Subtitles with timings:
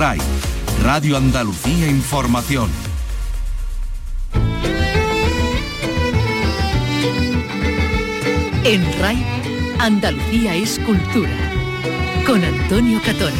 [0.00, 0.18] RAI,
[0.82, 2.70] Radio Andalucía Información.
[8.64, 9.22] En RAI,
[9.78, 11.36] Andalucía es cultura.
[12.26, 13.34] Con Antonio Catón.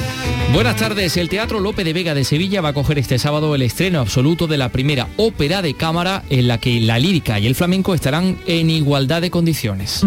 [0.52, 1.16] Buenas tardes.
[1.16, 4.46] El Teatro Lope de Vega de Sevilla va a coger este sábado el estreno absoluto
[4.46, 8.36] de la primera ópera de cámara en la que la lírica y el flamenco estarán
[8.46, 10.04] en igualdad de condiciones.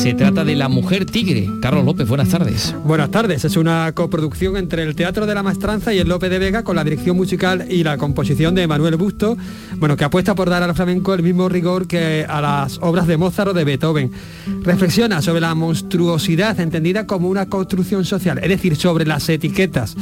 [0.00, 1.46] Se trata de La Mujer Tigre.
[1.60, 2.74] Carlos López, buenas tardes.
[2.84, 3.44] Buenas tardes.
[3.44, 6.74] Es una coproducción entre el Teatro de la Maestranza y el Lope de Vega con
[6.74, 9.36] la dirección musical y la composición de Manuel Busto,
[9.76, 13.18] bueno, que apuesta por dar al flamenco el mismo rigor que a las obras de
[13.18, 14.10] Mozart o de Beethoven.
[14.62, 19.96] Reflexiona sobre la monstruosidad entendida como una construcción social, es decir, sobre las etiquetas.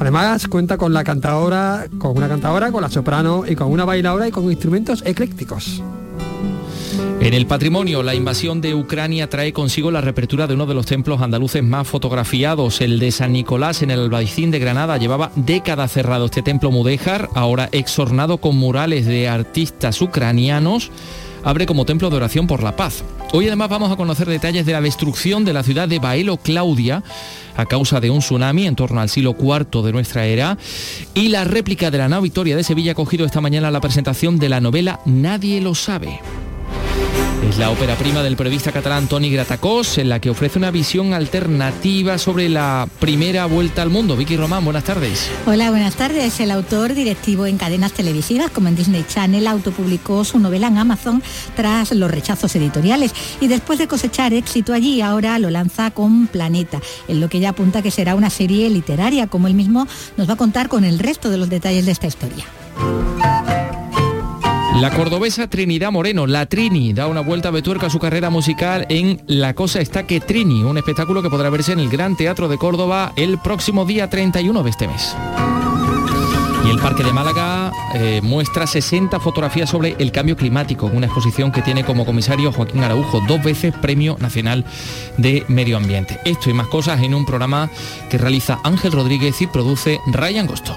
[0.00, 4.26] Además, cuenta con la cantadora, con una cantadora, con la soprano y con una bailadora
[4.26, 5.84] y con instrumentos eclécticos.
[7.20, 10.86] En el patrimonio, la invasión de Ucrania trae consigo la reapertura de uno de los
[10.86, 14.96] templos andaluces más fotografiados, el de San Nicolás en el Albaicín de Granada.
[14.96, 20.90] Llevaba décadas cerrado este templo mudéjar, ahora exornado con murales de artistas ucranianos
[21.46, 23.04] abre como templo de oración por la paz.
[23.32, 27.04] Hoy además vamos a conocer detalles de la destrucción de la ciudad de Baelo Claudia
[27.56, 30.58] a causa de un tsunami en torno al siglo IV de nuestra era
[31.14, 34.40] y la réplica de la nao Victoria de Sevilla ha cogido esta mañana la presentación
[34.40, 36.20] de la novela Nadie lo sabe.
[37.48, 41.14] Es la ópera prima del periodista catalán Toni Gratacós, en la que ofrece una visión
[41.14, 44.16] alternativa sobre la primera vuelta al mundo.
[44.16, 45.30] Vicky Román, buenas tardes.
[45.46, 46.40] Hola, buenas tardes.
[46.40, 51.22] El autor directivo en cadenas televisivas como en Disney Channel autopublicó su novela en Amazon
[51.54, 56.80] tras los rechazos editoriales y después de cosechar éxito allí, ahora lo lanza con Planeta,
[57.06, 60.32] en lo que ya apunta que será una serie literaria, como él mismo nos va
[60.32, 62.44] a contar con el resto de los detalles de esta historia.
[64.80, 68.84] La cordobesa Trinidad Moreno, la Trini, da una vuelta de tuerca a su carrera musical
[68.90, 72.46] en La cosa está que Trini, un espectáculo que podrá verse en el Gran Teatro
[72.46, 75.16] de Córdoba el próximo día 31 de este mes.
[76.66, 81.52] Y el Parque de Málaga eh, muestra 60 fotografías sobre el cambio climático, una exposición
[81.52, 84.66] que tiene como comisario Joaquín Araujo, dos veces Premio Nacional
[85.16, 86.20] de Medio Ambiente.
[86.26, 87.70] Esto y más cosas en un programa
[88.10, 90.76] que realiza Ángel Rodríguez y produce Ryan Gosto.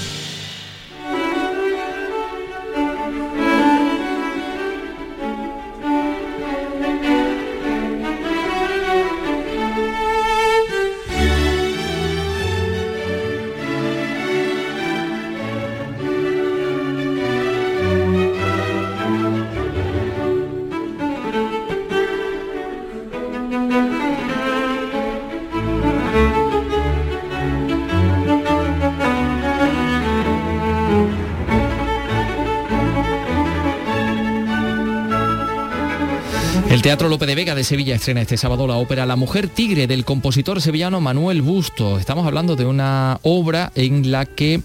[36.81, 39.85] El Teatro Lope de Vega de Sevilla estrena este sábado la ópera La Mujer Tigre
[39.85, 41.99] del compositor sevillano Manuel Busto.
[41.99, 44.61] Estamos hablando de una obra en la que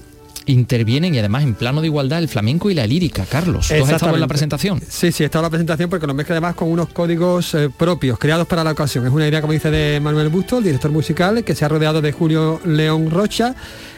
[0.46, 3.26] intervienen y además en plano de igualdad el flamenco y la lírica.
[3.28, 4.80] Carlos, ¿tú has estado en la presentación?
[4.88, 7.68] Sí, sí, he estado en la presentación porque lo mezcla además con unos códigos eh,
[7.68, 9.06] propios, creados para la ocasión.
[9.06, 12.00] Es una idea, como dice, de Manuel Busto, el director musical, que se ha rodeado
[12.00, 13.54] de Julio León Rocha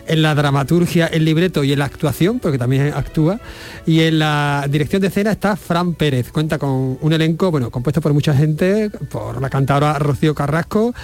[0.09, 3.41] en la dramaturgia, el libreto y en la actuación, porque también actúa.
[3.87, 6.31] Y en la dirección de escena está Fran Pérez.
[6.33, 10.95] Cuenta con un elenco, bueno, compuesto por mucha gente, por la cantadora Rocío Carrasco,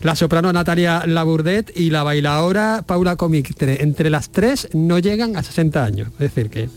[0.00, 3.82] la soprano Natalia Laburdet y la bailadora Paula Comictre.
[3.82, 6.08] Entre las tres no llegan a 60 años.
[6.14, 6.68] Es decir, que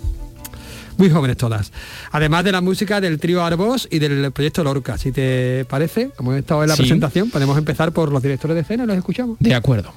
[0.98, 1.72] muy jóvenes todas.
[2.12, 4.98] Además de la música del trío Arbos y del proyecto Lorca.
[4.98, 6.84] Si te parece, como he estado en la Sí.
[6.84, 9.38] presentación, podemos empezar por los directores de escena los escuchamos.
[9.40, 9.92] De acuerdo.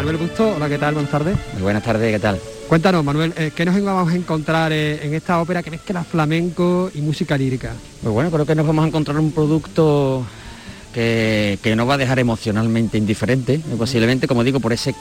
[0.00, 0.94] Manuel Busto, hola, ¿qué tal?
[0.94, 1.36] Buenas tardes.
[1.52, 2.40] Muy buenas tardes, ¿qué tal?
[2.70, 6.90] Cuéntanos, Manuel, eh, ¿qué nos vamos a encontrar eh, en esta ópera que mezcla flamenco
[6.94, 7.74] y música lírica?
[8.02, 10.24] Pues bueno, creo que nos vamos a encontrar un producto
[10.94, 14.94] que, que nos va a dejar emocionalmente indiferente, eh, posiblemente, como digo, por, ese,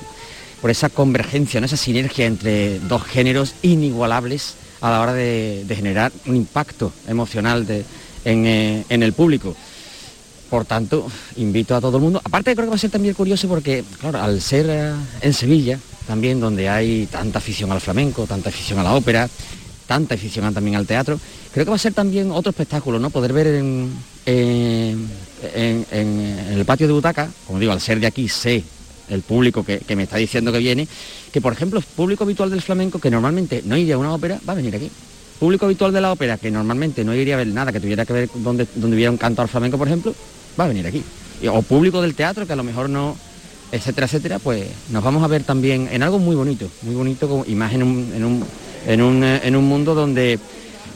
[0.61, 1.65] por esa convergencia, ¿no?
[1.65, 7.65] esa sinergia entre dos géneros inigualables a la hora de, de generar un impacto emocional
[7.65, 7.85] de-
[8.25, 9.55] en, en el público.
[10.49, 11.07] Por tanto,
[11.37, 12.21] invito a todo el mundo.
[12.23, 15.79] Aparte creo que va a ser también curioso porque, claro, al ser eh, en Sevilla,
[16.07, 19.29] también donde hay tanta afición al flamenco, tanta afición a la ópera,
[19.85, 21.19] tanta afición también al teatro,
[21.51, 23.09] creo que va a ser también otro espectáculo, ¿no?
[23.09, 23.91] Poder ver en,
[24.25, 25.05] el
[26.65, 28.63] patio de butaca, como digo, al ser de aquí sé
[29.09, 30.87] el público que, me está diciendo que viene,
[31.31, 34.53] que por ejemplo, público habitual del flamenco que normalmente no iría a una ópera, va
[34.53, 34.91] a venir aquí.
[35.39, 38.13] Público habitual de la ópera que normalmente no iría a ver nada que tuviera que
[38.13, 40.13] ver donde, donde hubiera un cantor flamenco, por ejemplo,
[40.59, 41.03] va a venir aquí.
[41.49, 43.15] O público del teatro que a lo mejor no,
[43.71, 47.45] etcétera, etcétera, pues nos vamos a ver también en algo muy bonito, muy bonito, como,
[47.45, 48.45] y más en un, en un,
[48.87, 50.39] en un, eh, en un mundo donde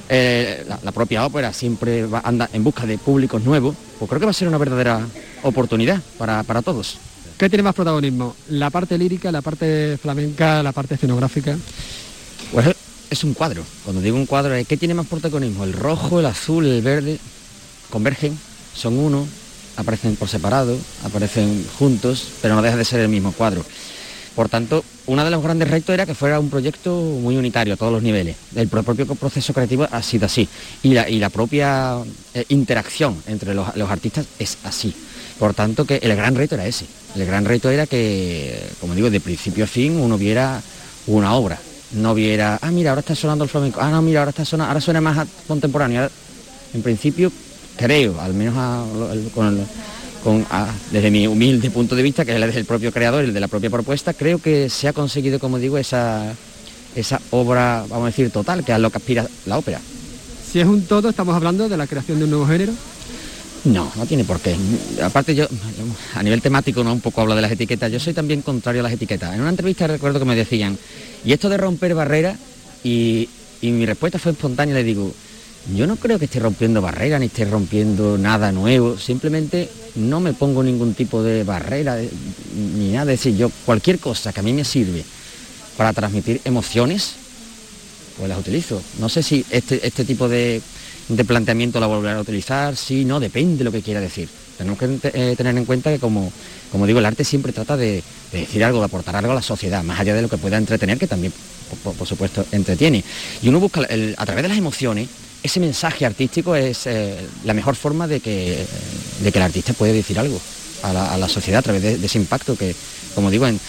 [0.09, 4.31] eh, la, propia ópera siempre anda en busca de públicos nuevos, pues creo que va
[4.31, 5.01] a ser una verdadera
[5.43, 6.97] oportunidad para, para todos.
[7.37, 8.35] ¿Qué tiene más protagonismo?
[8.49, 11.57] ¿La parte lírica, la parte flamenca, la parte escenográfica?
[12.51, 12.67] Pues
[13.09, 13.63] es un cuadro.
[13.83, 15.63] Cuando digo un cuadro, ¿qué tiene más protagonismo?
[15.63, 17.19] El rojo, el azul, el verde,
[17.89, 18.37] convergen,
[18.75, 19.27] son uno,
[19.77, 23.65] aparecen por separado, aparecen juntos, pero no deja de ser el mismo cuadro.
[24.35, 27.77] Por tanto, uno de los grandes retos era que fuera un proyecto muy unitario a
[27.77, 28.35] todos los niveles.
[28.55, 30.47] El propio proceso creativo ha sido así.
[30.81, 31.97] Y la, propia
[32.33, 34.93] eh, interacción entre los, artistas es así.
[35.37, 36.85] Por tanto, que el gran reto era ese.
[37.15, 40.61] El gran reto era que, como digo, de principio a fin uno viera
[41.05, 41.59] una obra.
[41.91, 44.69] No viera, ah, mira, ahora está sonando el flamenco, ah, no, mira, ahora está sonando,
[44.69, 46.09] ahora suena más contemporáneo.
[46.73, 47.31] en principio,
[47.77, 48.55] creo, al menos
[49.33, 49.65] con el,
[50.91, 53.47] desde mi humilde punto de vista, que es el del propio creador, el de la
[53.47, 56.33] propia propuesta, creo que se ha conseguido, como digo, esa,
[56.95, 59.81] esa obra, vamos a decir, total, que es a lo que aspira la ópera.
[60.49, 62.73] Si es un todo, estamos hablando de la creación de un nuevo género.
[63.65, 64.55] No, no tiene por qué.
[65.01, 65.47] Aparte yo,
[66.15, 68.83] a nivel temático, no un poco hablo de las etiquetas, yo soy también contrario a
[68.83, 69.33] las etiquetas.
[69.33, 70.77] En una entrevista recuerdo que me decían,
[71.25, 72.37] y esto de romper barreras,
[72.83, 73.29] y,
[73.61, 75.13] y mi respuesta fue espontánea, le digo,
[75.75, 80.33] yo no creo que esté rompiendo barreras ni esté rompiendo nada nuevo, simplemente no me
[80.33, 81.97] pongo ningún tipo de barrera
[82.77, 85.03] ni nada, es decir, yo cualquier cosa que a mí me sirve
[85.77, 87.13] para transmitir emociones,
[88.17, 88.81] pues las utilizo.
[88.99, 90.61] No sé si este, este tipo de,
[91.25, 94.27] planteamiento la volverá a utilizar, sí, no, depende de lo que quiera decir.
[94.57, 96.31] Tenemos que eh, tener en cuenta que, como,
[96.71, 99.83] como digo, el arte siempre trata de, decir algo, de aportar algo a la sociedad,
[99.83, 101.33] más allá de lo que pueda entretener, que también,
[101.83, 103.03] por, supuesto, entretiene.
[103.41, 105.07] Y uno busca, a través de las emociones,
[105.43, 108.65] ese mensaje artístico es eh, la mejor forma de que,
[109.21, 110.39] de que el artista puede decir algo
[110.83, 112.75] a la, sociedad a través de, ese impacto que,
[113.15, 113.59] como digo, en,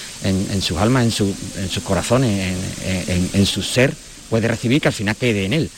[0.62, 2.56] sus almas, en, sus corazones,
[3.06, 3.94] en, su ser,
[4.28, 5.70] puede recibir que al final quede en él.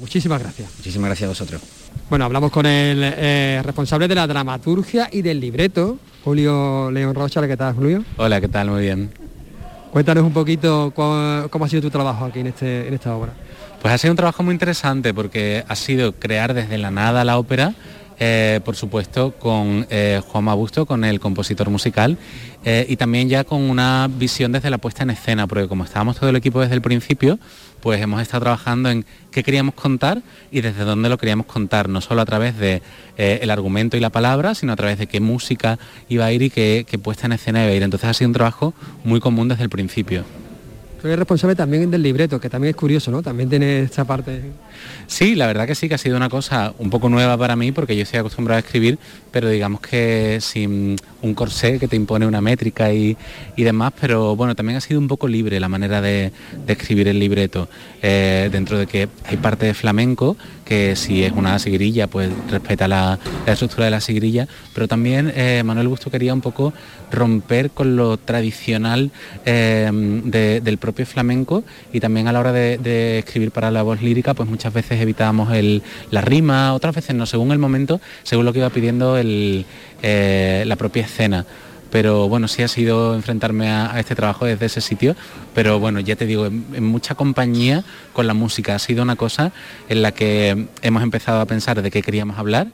[0.00, 0.68] Muchísimas gracias.
[0.76, 1.62] Muchísimas gracias a vosotros.
[2.10, 7.46] Bueno, hablamos con el eh, responsable de la dramaturgia y del libreto, Julio León Rocha.
[7.46, 8.04] ¿Qué tal, Julio?
[8.18, 8.68] Hola, ¿qué tal?
[8.68, 9.31] Muy bien.
[9.92, 13.32] Cuéntanos un poquito cómo, ha sido tu trabajo aquí en, este, en esta obra.
[13.82, 17.36] Pues ha sido un trabajo muy interesante porque ha sido crear desde la nada la
[17.36, 17.74] ópera,
[18.24, 22.16] eh, por supuesto con eh, Juan Mabusto, con el compositor musical,
[22.64, 26.20] eh, y también ya con una visión desde la puesta en escena, porque como estábamos
[26.20, 27.40] todo el equipo desde el principio,
[27.80, 30.22] pues hemos estado trabajando en qué queríamos contar
[30.52, 32.80] y desde dónde lo queríamos contar, no solo a través de
[33.16, 36.50] el argumento y la palabra, sino a través de qué música iba a ir y
[36.50, 37.82] qué puesta en escena iba a ir.
[37.82, 38.72] Entonces ha sido un trabajo
[39.02, 40.41] muy común desde el principio.
[41.02, 43.22] Soy responsable también del libreto, que también es curioso, ¿no?
[43.22, 44.40] También tiene esta parte.
[45.08, 47.72] Sí, la verdad que sí, que ha sido una cosa un poco nueva para mí,
[47.72, 49.00] porque yo estoy acostumbrado a escribir,
[49.32, 53.16] pero digamos que sin un corsé que te impone una métrica y,
[53.56, 56.30] demás, pero bueno, también ha sido un poco libre la manera de,
[56.68, 57.68] escribir el libreto,
[58.00, 62.86] eh, dentro de que hay parte de flamenco, que si es una sigrilla, pues respeta
[62.86, 66.72] la, estructura de la sigrilla, pero también eh, Manuel Busto quería un poco
[67.10, 69.10] romper con lo tradicional
[69.44, 69.90] eh,
[70.62, 74.48] del propio flamenco y también a la hora de, escribir para la voz lírica, pues
[74.48, 75.50] muchas veces evitábamos
[76.10, 80.76] la rima, otras veces no, según el momento, según lo que iba pidiendo eh, la
[80.76, 81.46] propia escena
[81.90, 85.14] pero bueno, sí ha sido enfrentarme a, este trabajo desde ese sitio,
[85.54, 87.84] pero bueno, ya te digo, en, mucha compañía
[88.14, 89.52] con la música, ha sido una cosa
[89.90, 92.68] en la que hemos empezado a pensar de qué queríamos hablar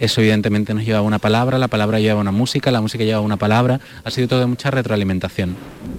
[0.00, 3.20] eso evidentemente nos lleva a una palabra, la palabra lleva una música, la música lleva
[3.20, 3.80] una palabra.
[4.02, 5.54] Ha sido todo de mucha retroalimentación.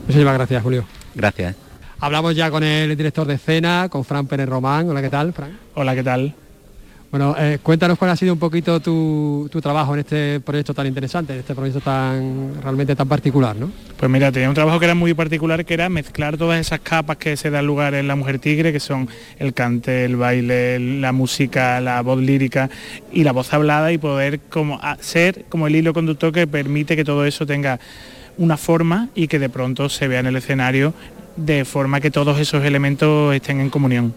[0.07, 0.85] Muchísimas gracias, Julio.
[1.15, 1.55] Gracias.
[1.99, 4.89] Hablamos ya con el director de escena, con Fran Pérez Román.
[4.89, 5.57] Hola, ¿qué tal, Fran?
[5.75, 6.33] Hola, ¿qué tal?
[7.11, 11.33] Bueno, eh, cuéntanos cuál ha sido un poquito tu, trabajo en este proyecto tan interesante,
[11.33, 13.69] en este proyecto tan realmente tan particular, ¿no?
[13.97, 17.17] Pues mira, tenía un trabajo que era muy particular, que era mezclar todas esas capas
[17.17, 21.11] que se dan lugar en La Mujer Tigre, que son el cante, el baile, la
[21.11, 22.69] música, la voz lírica
[23.11, 27.03] y la voz hablada y poder como ser como el hilo conductor que permite que
[27.03, 27.77] todo eso tenga
[28.37, 30.93] una forma y que de pronto se vea en el escenario
[31.35, 34.13] de forma que todos esos elementos estén en comunión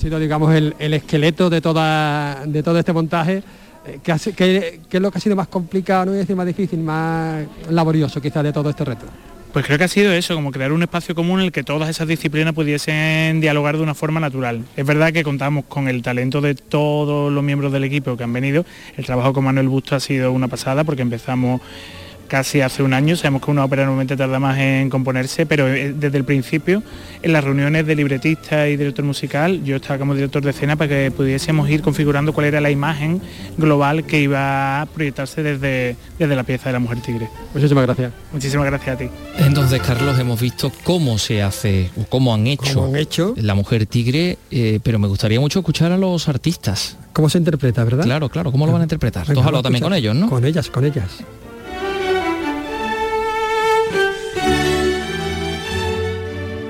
[0.00, 3.42] sido, digamos, el, esqueleto de, toda, de todo este montaje.
[3.86, 6.80] Eh, ¿Qué, es lo que ha sido más complicado, no voy a decir más difícil,
[6.80, 9.06] más laborioso quizás de todo este reto?
[9.52, 11.88] Pues creo que ha sido eso, como crear un espacio común en el que todas
[11.88, 14.64] esas disciplinas pudiesen dialogar de una forma natural.
[14.76, 18.32] Es verdad que contamos con el talento de todos los miembros del equipo que han
[18.32, 18.64] venido.
[18.96, 21.60] El trabajo con Manuel Busto ha sido una pasada porque empezamos
[22.30, 23.16] casi hace un año.
[23.16, 26.82] Sabemos que una ópera normalmente tarda más en componerse, pero eh, desde el principio,
[27.22, 30.88] en las reuniones de libretista y director musical, yo estaba como director de escena para
[30.88, 33.20] que pudiésemos ir configurando cuál era la imagen
[33.58, 37.28] global que iba a proyectarse desde, desde la pieza de la Mujer Tigre.
[37.52, 38.12] Muchísimas gracias.
[38.32, 39.08] Muchísimas gracias a ti.
[39.38, 43.34] Entonces, Carlos, hemos visto cómo se hace, o cómo han hecho, ¿Cómo han hecho?
[43.36, 46.96] la Mujer Tigre, eh, pero me gustaría mucho escuchar a los artistas.
[47.12, 48.04] ¿Cómo se interpreta, verdad?
[48.04, 49.26] Claro, claro, ¿cómo lo van a interpretar?
[49.26, 50.28] Tú has hablado también con ellos, ¿no?
[50.30, 51.24] Con ellas, con ellas.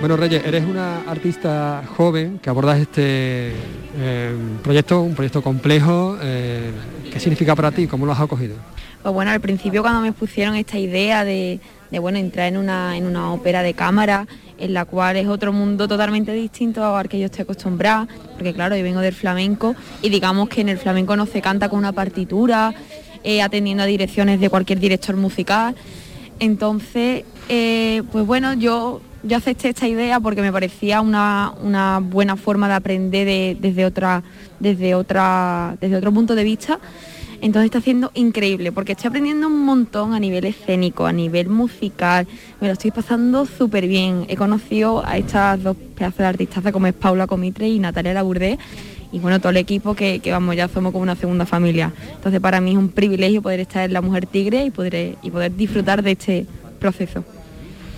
[0.00, 3.52] Bueno, Reyes, eres una artista joven que abordas este
[3.98, 6.16] eh, proyecto, un proyecto complejo.
[6.22, 6.70] eh,
[7.12, 7.86] ¿Qué significa para ti?
[7.86, 8.54] ¿Cómo lo has acogido?
[9.02, 11.60] Pues bueno, al principio cuando me pusieron esta idea de,
[12.00, 14.26] bueno, entrar en una, en una ópera de cámara,
[14.56, 18.76] en la cual es otro mundo totalmente distinto al que yo estoy acostumbrada, porque claro,
[18.76, 21.92] yo vengo del flamenco y digamos que en el flamenco no se canta con una
[21.92, 22.72] partitura,
[23.22, 25.74] eh, atendiendo a direcciones de cualquier director musical.
[26.38, 32.36] Entonces, eh, pues bueno, yo, yo acepté esta idea porque me parecía una, una buena
[32.36, 34.22] forma de aprender de- desde, otra,
[34.58, 36.78] desde, otra, desde otro punto de vista.
[37.42, 42.26] Entonces está haciendo increíble porque estoy aprendiendo un montón a nivel escénico, a nivel musical,
[42.60, 44.26] me lo estoy pasando súper bien.
[44.28, 48.58] He conocido a estas dos pedazos de artistas como es Paula Comitre y Natalia Laburdé
[49.10, 51.92] y bueno, todo el equipo que, que vamos, ya somos como una segunda familia.
[52.14, 55.30] Entonces para mí es un privilegio poder estar en La Mujer Tigre y poder, y
[55.30, 56.46] poder disfrutar de este
[56.78, 57.24] proceso.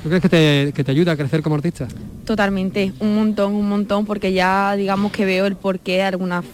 [0.02, 1.86] ¿Tú crees que te, que te ayuda a crecer como artista?
[2.24, 6.44] Totalmente, un montón, un montón, porque ya digamos que veo el porqué de algunas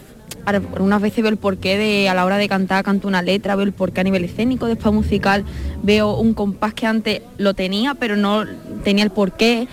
[0.45, 3.65] algunas veces veo el porqué de a la hora de cantar canto una letra, veo
[3.65, 5.43] el porqué a nivel escénico, después musical,
[5.83, 8.45] veo un compás que antes lo tenía, pero no
[8.83, 9.67] tenía el porqué.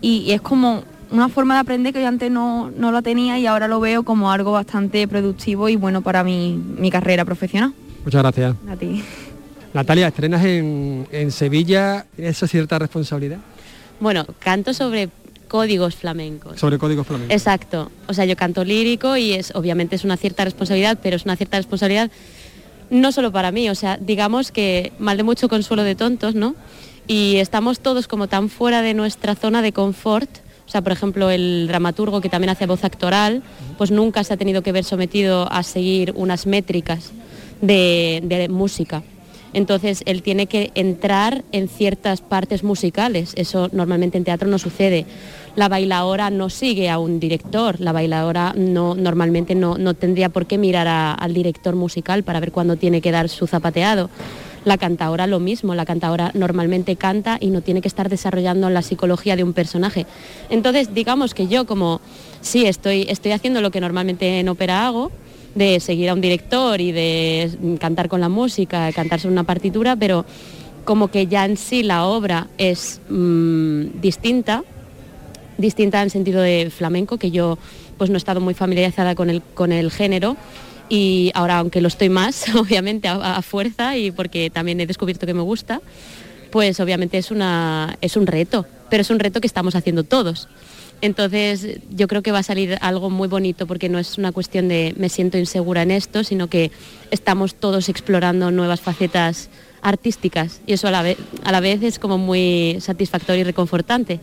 [0.00, 3.38] Y, y es como una forma de aprender que yo antes no, no lo tenía
[3.38, 7.72] y ahora lo veo como algo bastante productivo y bueno para mi, mi carrera profesional.
[8.04, 8.54] Muchas gracias.
[8.70, 9.02] A ti.
[9.78, 13.38] Natalia, estrenas en, en Sevilla, ¿tienes esa cierta responsabilidad
[14.00, 15.08] Bueno, canto sobre
[15.46, 16.58] códigos flamencos.
[16.58, 17.32] sobre códigos flamencos?
[17.32, 17.92] Exacto.
[18.08, 21.36] O sea, yo canto lírico y es obviamente es una cierta responsabilidad, pero es una
[21.36, 22.10] cierta responsabilidad
[22.90, 26.56] no solo para mí, o sea, digamos que mal de mucho consuelo de tontos, ¿no?
[27.06, 30.28] Y estamos todos como tan fuera de nuestra zona de confort.
[30.66, 33.44] O sea, por ejemplo, el dramaturgo que también hace voz actoral,
[33.78, 37.12] pues nunca se ha tenido que ver sometido a seguir unas métricas
[37.62, 39.04] de, de música.
[39.52, 43.32] Entonces, él tiene que entrar en ciertas partes musicales.
[43.36, 45.06] Eso normalmente en teatro no sucede.
[45.56, 47.80] La bailadora no sigue a un director.
[47.80, 50.86] La bailadora no, normalmente no, no tendría por qué mirar
[51.18, 54.10] al director musical para ver cuándo tiene que dar su zapateado.
[54.64, 55.74] La cantadora lo mismo.
[55.74, 60.06] La cantadora normalmente canta y no tiene que estar desarrollando la psicología de un personaje.
[60.50, 62.00] Entonces, digamos que yo como
[62.40, 65.10] sí estoy, estoy haciendo lo que normalmente en ópera hago,
[65.58, 67.50] de seguir a un director y de
[67.80, 70.24] cantar con la música, cantar sobre una partitura, pero
[70.84, 74.62] como que ya en sí la obra es mm, distinta,
[75.58, 77.58] distinta en sentido de flamenco, que yo
[77.98, 80.36] pues no he estado muy familiarizada con el, con el género
[80.88, 85.26] y ahora aunque lo estoy más, obviamente a, a fuerza y porque también he descubierto
[85.26, 85.80] que me gusta,
[86.52, 90.48] pues obviamente es, una, es un reto, pero es un reto que estamos haciendo todos.
[91.00, 94.68] Entonces yo creo que va a salir algo muy bonito porque no es una cuestión
[94.68, 96.72] de me siento insegura en esto, sino que
[97.10, 99.48] estamos todos explorando nuevas facetas
[99.80, 104.18] artísticas y eso a la vez, a la vez es como muy satisfactorio y reconfortante.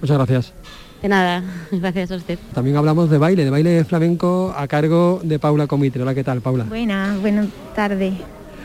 [0.00, 0.52] Muchas gracias.
[1.00, 2.38] De nada, gracias a usted.
[2.54, 6.02] También hablamos de baile, de baile flamenco a cargo de Paula Comitre.
[6.02, 6.64] Hola, ¿qué tal, Paula?
[6.64, 8.14] Buenas, buenas tardes.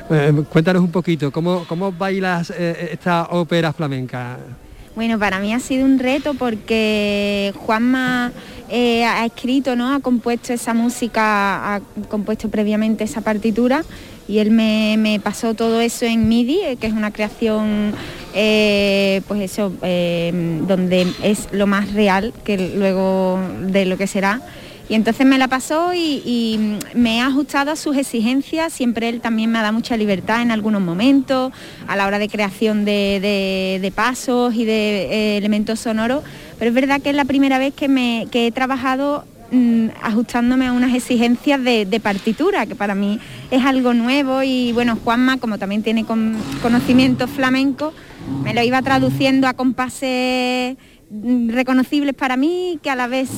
[0.10, 4.38] Eh, cuéntanos un poquito, ¿cómo, cómo bailas eh, esta ópera flamenca?
[4.96, 8.32] Bueno, para mí ha sido un reto porque Juanma
[8.70, 9.94] eh, ha escrito, ¿no?
[9.94, 13.84] Ha compuesto esa música, ha compuesto previamente esa partitura
[14.25, 17.94] y él me, me pasó todo eso en MIDI, eh, que es una creación,
[18.34, 24.42] eh, pues eso, donde es lo más real que luego de lo que será.
[24.88, 28.72] Y entonces me la pasó y, me ha ajustado a sus exigencias.
[28.72, 31.51] Siempre él también me ha dado mucha libertad en algunos momentos,
[31.88, 36.24] a la hora de creación de, pasos y de eh, elementos sonoros.
[36.60, 40.94] Pero es verdad que es la primera vez que, he trabajado mm, ajustándome a unas
[40.94, 44.44] exigencias de, partitura, que para mí es algo nuevo.
[44.44, 47.94] Y bueno, Juanma, como también tiene con- conocimientos flamencos,
[48.44, 50.77] me lo iba traduciendo a compases
[51.50, 53.29] reconocibles para mí, que a la vez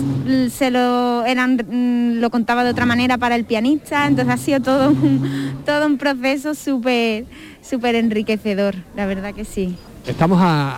[0.52, 4.60] se lo eran mm, lo contaba de otra manera para el pianista, entonces ha sido
[4.62, 7.26] todo un, todo un proceso súper
[7.62, 9.76] súper enriquecedor, la verdad que sí.
[10.06, 10.76] Estamos a,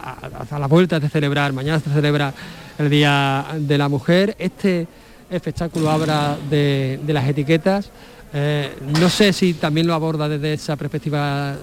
[0.49, 2.33] a- a la vuelta de celebrar, mañana se celebra
[2.79, 4.35] el Día de la Mujer.
[4.39, 4.87] Este
[5.29, 7.91] espectáculo habla de, de las etiquetas.
[8.33, 11.55] Eh, no sé si también lo aborda desde esa perspectiva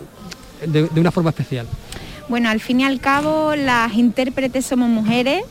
[0.64, 1.66] de, de una forma especial?
[2.28, 5.44] Bueno, al fin y al cabo las intérpretes somos mujeres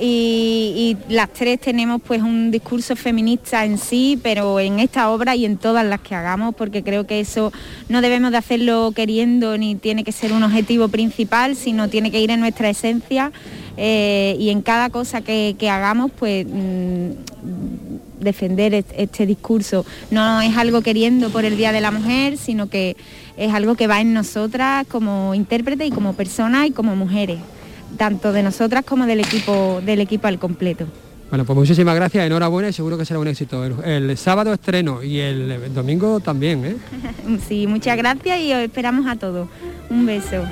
[0.00, 5.44] y, las tres tenemos pues un discurso feminista en sí, pero en esta obra y
[5.44, 7.52] en todas las que hagamos, porque creo que eso
[7.90, 12.20] no debemos de hacerlo queriendo ni tiene que ser un objetivo principal, sino tiene que
[12.20, 13.30] ir en nuestra esencia
[13.76, 17.10] eh, y en cada cosa que, que hagamos pues mmm,
[18.20, 19.84] defender este discurso.
[20.10, 22.96] No es algo queriendo por el Día de la Mujer, sino que
[23.36, 27.38] es algo que va en nosotras como intérprete y como persona y como mujeres
[27.96, 30.86] tanto de nosotras como del equipo, del equipo al completo.
[31.30, 33.64] Bueno, pues muchísimas gracias, enhorabuena y seguro que será un éxito.
[33.64, 36.76] El, el sábado estreno y el, el domingo también, ¿eh?
[37.48, 39.48] sí, muchas gracias y os esperamos a todos.
[39.90, 40.42] Un beso.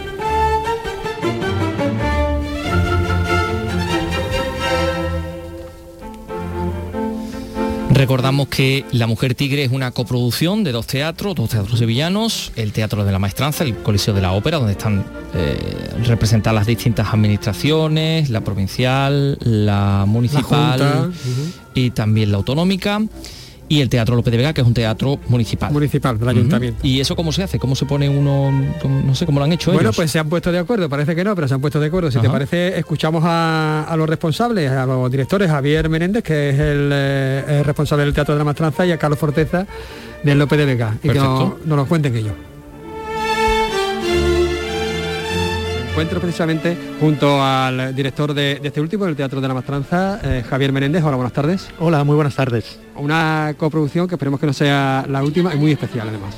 [8.03, 12.73] Recordamos que La Mujer Tigre es una coproducción de dos teatros, dos teatros sevillanos, el
[12.73, 15.05] Teatro de la Maestranza, el Coliseo de la Ópera, donde están
[15.35, 15.57] eh,
[16.05, 21.11] representadas las distintas administraciones, la provincial, la municipal La
[21.75, 23.01] y también la autonómica.
[23.73, 25.73] Y el Teatro López de Vega, que es un teatro municipal.
[25.73, 26.87] Municipal, del ayuntamiento.
[26.87, 27.59] ¿Y eso cómo se hace?
[27.59, 28.53] ¿Cómo se pone uno?
[28.53, 29.97] No sé cómo lo han hecho Bueno, ellos?
[29.97, 32.11] pues se han puesto de acuerdo, parece que no, pero se han puesto de acuerdo.
[32.11, 36.59] Si te parece, escuchamos a, a los responsables, a los directores, Javier Menéndez, que es
[36.59, 39.67] el, eh, el responsable del Teatro de la Maestranza, y a Carlos Forteza,
[40.23, 41.61] del López de Vega, y que nos, Perfecto.
[41.65, 42.35] nos lo cuenten ellos.
[45.93, 50.43] Encuentro precisamente junto al director de, de este último, del Teatro de la Maestranza, eh,
[50.49, 51.05] Javier Menéndez.
[51.05, 51.69] Hola, buenas tardes.
[51.79, 52.79] Hola, muy buenas tardes.
[52.97, 56.35] Una coproducción que esperemos que no sea la última y muy especial además.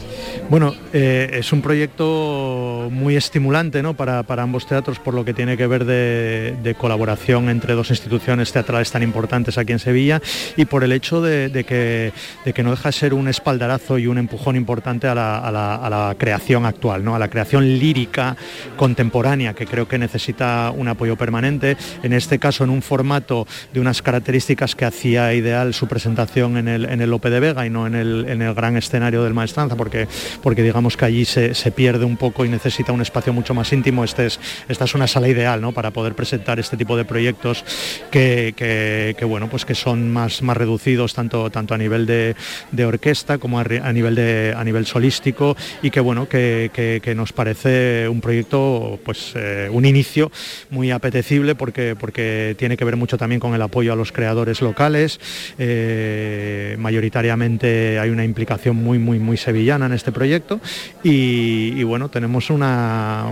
[0.51, 3.95] Bueno, eh, es un proyecto muy estimulante ¿no?
[3.95, 7.91] para, para ambos teatros por lo que tiene que ver de, de colaboración entre dos
[7.91, 10.21] instituciones teatrales tan importantes aquí en Sevilla
[10.57, 12.13] y por el hecho de, de que,
[12.45, 15.51] de que no deja de ser un espaldarazo y un empujón importante a la, a
[15.53, 17.15] la- a la creación actual, ¿no?
[17.15, 18.37] a la creación lírica
[18.77, 23.81] contemporánea que creo que necesita un apoyo permanente, en este caso en un formato de
[23.81, 27.71] unas características que hacía ideal su presentación en el, en el Lope de Vega y
[27.71, 30.09] no en el, en el gran escenario del Maestranza, porque,
[30.43, 33.73] porque digamos que allí se, se pierde un poco y necesita un espacio mucho más
[33.73, 34.05] íntimo.
[34.05, 35.73] Este es, esta es una sala ideal ¿no?
[35.73, 37.65] para poder presentar este tipo de proyectos
[38.11, 42.37] que, que- bueno, pues que son más, más reducidos tanto, tanto a nivel de,
[42.71, 46.71] de orquesta como a, a nivel, de, a nivel solístico y que, bueno, que-
[47.03, 50.31] que nos parece un proyecto, pues eh, un inicio
[50.71, 54.61] muy apetecible porque, porque tiene que ver mucho también con el apoyo a los creadores
[54.63, 55.21] locales.
[55.59, 60.61] Eh, mayoritariamente hay una implicación muy, muy, muy sevillana en este proyecto
[61.03, 63.27] y, bueno, tenemos una,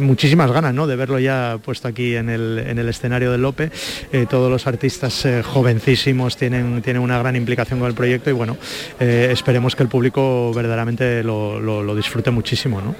[0.00, 0.86] muchísimas ganas ¿no?
[0.86, 3.70] de verlo ya puesto aquí en el, en el escenario del Lope.
[4.12, 8.56] Eh, todos los artistas jovencísimos tienen, tienen una gran implicación con el proyecto y bueno,
[9.00, 12.80] esperemos que el público verdaderamente lo, lo- lo disfrute muchísimo.
[12.80, 12.94] ¿no?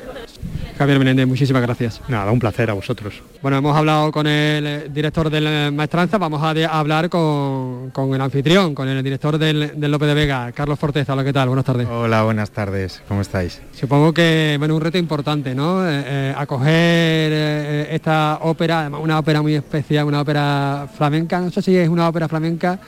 [0.78, 2.00] Javier Menéndez, muchísimas gracias.
[2.08, 3.22] Nada, un placer a vosotros.
[3.40, 7.08] Bueno, hemos hablado con el eh, director de la maestranza, vamos a, de- a hablar
[7.08, 11.12] con, con el anfitrión, con el director del, del López de Vega, Carlos Forteza.
[11.12, 11.48] Hola, ¿qué tal?
[11.48, 11.86] Buenas tardes.
[11.88, 13.02] Hola, buenas tardes.
[13.06, 13.60] ¿Cómo estáis?
[13.72, 15.86] Supongo que, bueno, un reto importante, ¿no?
[15.88, 21.50] Eh, eh, acoger eh, esta ópera, además una ópera muy especial, una ópera flamenca, no
[21.50, 22.78] sé si es una ópera flamenca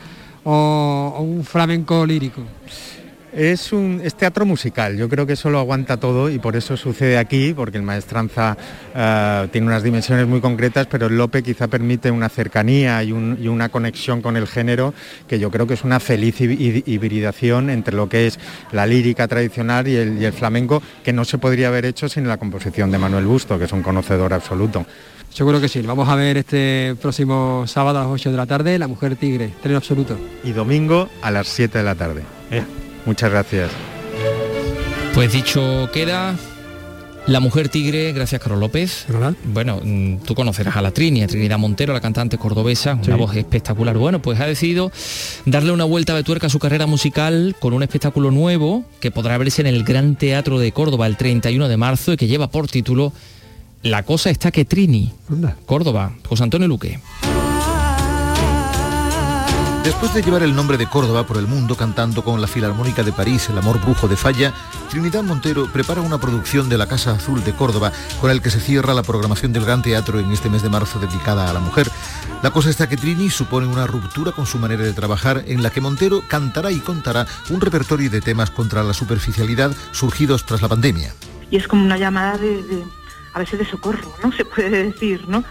[0.42, 2.40] o, o un flamenco lírico.
[3.36, 6.76] Es un es teatro musical, yo creo que eso lo aguanta todo y por eso
[6.76, 8.56] sucede aquí, porque el Maestranza
[8.94, 13.36] eh, tiene unas dimensiones muy concretas, pero el Lope quizá permite una cercanía y, un-
[13.42, 14.94] y una conexión con el género
[15.26, 18.38] que yo creo que es una feliz hib- hib- hibridación entre lo que es
[18.70, 22.28] la lírica tradicional y el, y el flamenco, que no se podría haber hecho sin
[22.28, 24.86] la composición de Manuel Busto, que es un conocedor absoluto.
[25.30, 25.82] Seguro que sí.
[25.82, 29.46] Vamos a ver este próximo sábado a las 8 de la tarde, La Mujer Tigre,
[29.46, 30.16] estreno absoluto.
[30.44, 32.22] Y domingo a las 7 de la tarde.
[33.06, 33.70] Muchas gracias.
[35.14, 36.34] Pues dicho queda,
[37.26, 39.06] La Mujer Tigre, gracias Carlos López.
[39.44, 43.36] Bueno, mm, tú conocerás a la Trini, a Trinidad Montero, la cantante cordobesa, una voz
[43.36, 43.96] espectacular.
[43.96, 44.90] Bueno, pues ha decidido
[45.46, 49.38] darle una vuelta de tuerca a su carrera musical con un espectáculo nuevo que podrá
[49.38, 52.66] verse en el Gran Teatro de Córdoba el 31 de marzo y que lleva por
[52.66, 53.12] título
[53.82, 55.12] La cosa está que Trini.
[55.66, 56.98] Córdoba, José Antonio Luque.
[59.84, 63.12] Después de llevar el nombre de Córdoba por el mundo cantando con la Filarmónica de
[63.12, 64.54] París El amor brujo de Falla,
[64.88, 68.60] Trinidad Montero prepara una producción de la Casa Azul de Córdoba con el que se
[68.60, 71.90] cierra la programación del Gran Teatro en este mes de marzo dedicada a la mujer.
[72.42, 75.68] La cosa está que Trini supone una ruptura con su manera de trabajar en la
[75.70, 80.68] que Montero cantará y contará un repertorio de temas contra la superficialidad surgidos tras la
[80.68, 81.14] pandemia.
[81.50, 82.84] y es como una llamada de, de-
[83.34, 84.32] a veces de socorro, ¿no?
[84.36, 85.44] Se puede decir, ¿no?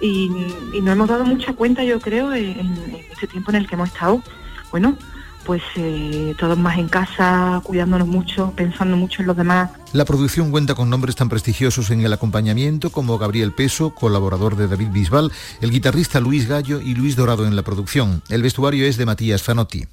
[0.00, 0.30] Y,
[0.72, 3.74] y nos hemos dado mucha cuenta, yo creo, en, en ese tiempo en el que
[3.74, 4.22] hemos estado,
[4.70, 4.96] bueno,
[5.44, 9.70] pues eh, todos más en casa, cuidándonos mucho, pensando mucho en los demás.
[9.94, 14.68] La producción cuenta con nombres tan prestigiosos en el acompañamiento como Gabriel Peso, colaborador de
[14.68, 15.32] David Bisbal,
[15.62, 18.22] el guitarrista Luis Gallo y Luis Dorado en la producción.
[18.28, 19.86] El vestuario es de Matías Zanotti.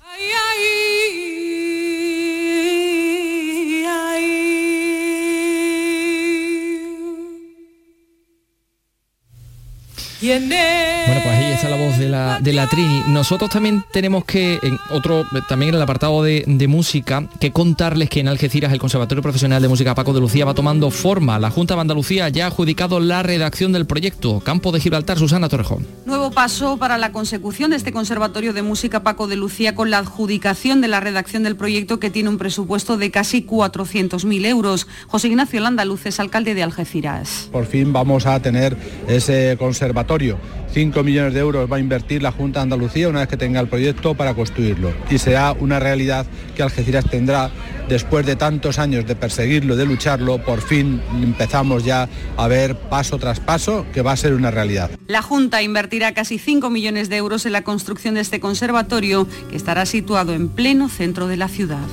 [10.21, 13.03] Bueno, pues ahí está la voz de la, de la Trini.
[13.07, 18.09] Nosotros también tenemos que, en otro, también en el apartado de, de, música, que contarles
[18.09, 21.37] que en Algeciras el Conservatorio Profesional de Música Paco de Lucía va tomando forma.
[21.37, 24.39] La Junta de Andalucía ya ha adjudicado la redacción del proyecto.
[24.39, 25.85] Campo de Gibraltar, Susana Torrejón.
[26.05, 29.97] Nuevo paso para la consecución de este Conservatorio de Música Paco de Lucía con la
[29.97, 34.87] adjudicación de la redacción del proyecto que tiene un presupuesto de casi 400.000 euros.
[35.07, 37.49] José Ignacio Landaluces, alcalde de Algeciras.
[37.51, 42.31] Por fin vamos a tener ese conservatorio 5 millones de euros va a invertir la
[42.31, 44.93] Junta de Andalucía una vez que tenga el proyecto para construirlo.
[45.09, 47.49] Y será una realidad que Algeciras tendrá
[47.87, 53.17] después de tantos años de perseguirlo, de lucharlo, por fin empezamos ya a ver paso
[53.17, 54.91] tras paso que va a ser una realidad.
[55.07, 59.55] La Junta invertirá casi 5 millones de euros en la construcción de este conservatorio que
[59.55, 61.87] estará situado en pleno centro de la ciudad.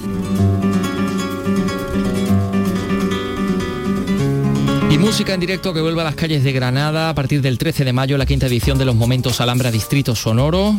[5.03, 7.93] Música en directo que vuelve a las calles de Granada a partir del 13 de
[7.93, 10.77] mayo, la quinta edición de los Momentos Alhambra Distrito Sonoro.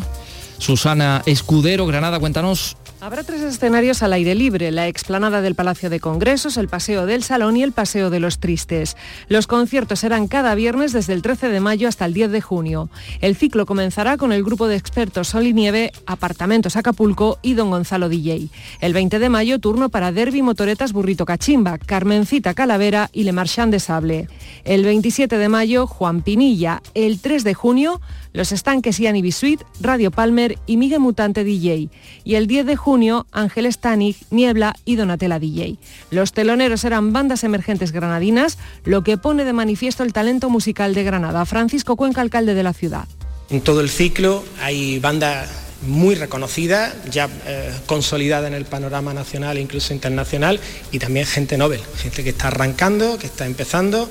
[0.60, 2.78] Susana Escudero, Granada, cuéntanos.
[3.04, 7.22] Habrá tres escenarios al aire libre, la explanada del Palacio de Congresos, el Paseo del
[7.22, 8.96] Salón y el Paseo de los Tristes.
[9.28, 12.90] Los conciertos serán cada viernes desde el 13 de mayo hasta el 10 de junio.
[13.20, 17.72] El ciclo comenzará con el grupo de expertos Sol y Nieve, Apartamentos Acapulco y Don
[17.72, 18.48] Gonzalo DJ.
[18.80, 23.74] El 20 de mayo turno para Derby Motoretas Burrito Cachimba, Carmencita Calavera y Le Marchand
[23.74, 24.30] de Sable.
[24.64, 26.82] El 27 de mayo Juan Pinilla.
[26.94, 28.00] El 3 de junio
[28.34, 31.90] los estanques y Bisuit, Radio Palmer y Miguel Mutante DJ.
[32.24, 35.78] Y el 10 de junio, Ángel Stanik, Niebla y Donatella DJ.
[36.10, 41.04] Los teloneros eran bandas emergentes granadinas, lo que pone de manifiesto el talento musical de
[41.04, 41.46] Granada.
[41.46, 43.08] Francisco Cuenca, alcalde de la ciudad.
[43.50, 45.50] En todo el ciclo hay bandas
[45.88, 50.60] muy reconocida, ya eh, consolidada en el panorama nacional e incluso internacional,
[50.92, 54.10] y también gente Nobel, gente que está arrancando, que está empezando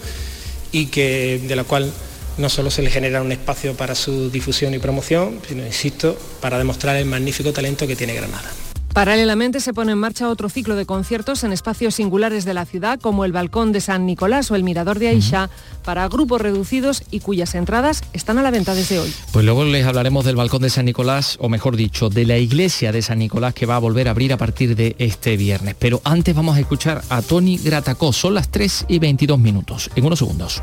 [0.71, 1.93] y que de la cual
[2.39, 6.59] no solo se le genera un espacio para su difusión y promoción, sino, insisto, para
[6.59, 8.51] demostrar el magnífico talento que tiene Granada.
[8.93, 13.01] Paralelamente se pone en marcha otro ciclo de conciertos en espacios singulares de la ciudad,
[13.01, 15.49] como el Balcón de San Nicolás o el Mirador de Aisha,
[15.83, 19.11] para grupos reducidos y cuyas entradas están a la venta desde hoy.
[19.33, 22.93] Pues luego les hablaremos del Balcón de San Nicolás, o mejor dicho, de la iglesia
[22.93, 25.75] de San Nicolás que va a volver a abrir a partir de este viernes.
[25.79, 28.13] Pero antes vamos a escuchar a Tony Gratacó.
[28.13, 29.91] Son las 3 y 22 minutos.
[29.97, 30.63] En unos segundos.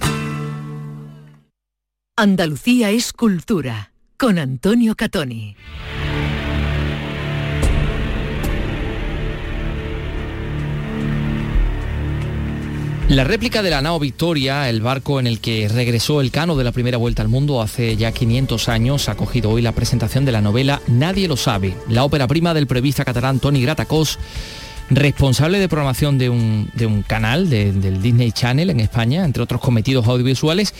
[2.23, 5.55] Andalucía es cultura, con Antonio Catoni.
[13.09, 16.63] La réplica de la nao Victoria, el barco en el que regresó el cano de
[16.63, 20.31] la primera vuelta al mundo hace ya 500 años, ha acogido hoy la presentación de
[20.31, 24.19] la novela Nadie lo sabe, la ópera prima del prevista catalán Tony Gratacós,
[24.91, 30.73] responsable de programación de un, canal del Disney Channel en España, entre otros cometidos audiovisuales.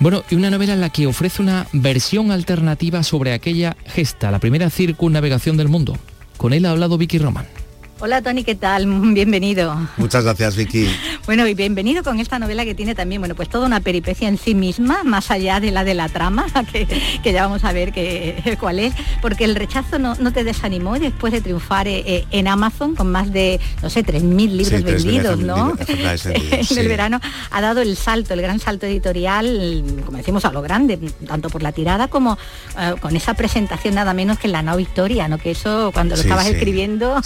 [0.00, 4.38] Bueno, y una novela en la que ofrece una versión alternativa sobre aquella gesta, la
[4.38, 5.96] primera circunnavegación del mundo.
[6.36, 7.46] Con él ha hablado Vicky Roman.
[8.04, 8.84] Hola Tony, ¿qué tal?
[9.14, 9.76] Bienvenido.
[9.96, 10.88] Muchas gracias Vicky.
[11.24, 14.38] Bueno, y bienvenido con esta novela que tiene también, bueno, pues toda una peripecia en
[14.38, 18.56] sí misma, más allá de la de la trama, que, ya vamos a ver que,
[18.60, 22.96] cuál es, porque el rechazo no, te desanimó después de triunfar eh, eh, en Amazon
[22.96, 25.76] con más de, no sé, 3.000 libros vendidos, ¿no?
[25.86, 27.20] en el verano
[27.52, 31.62] ha dado el salto, el gran salto editorial, como decimos, a lo grande, tanto por
[31.62, 32.36] la tirada como
[32.80, 35.38] eh, con esa presentación nada menos que en la no Victoria, ¿no?
[35.38, 37.20] Que eso cuando lo estabas escribiendo...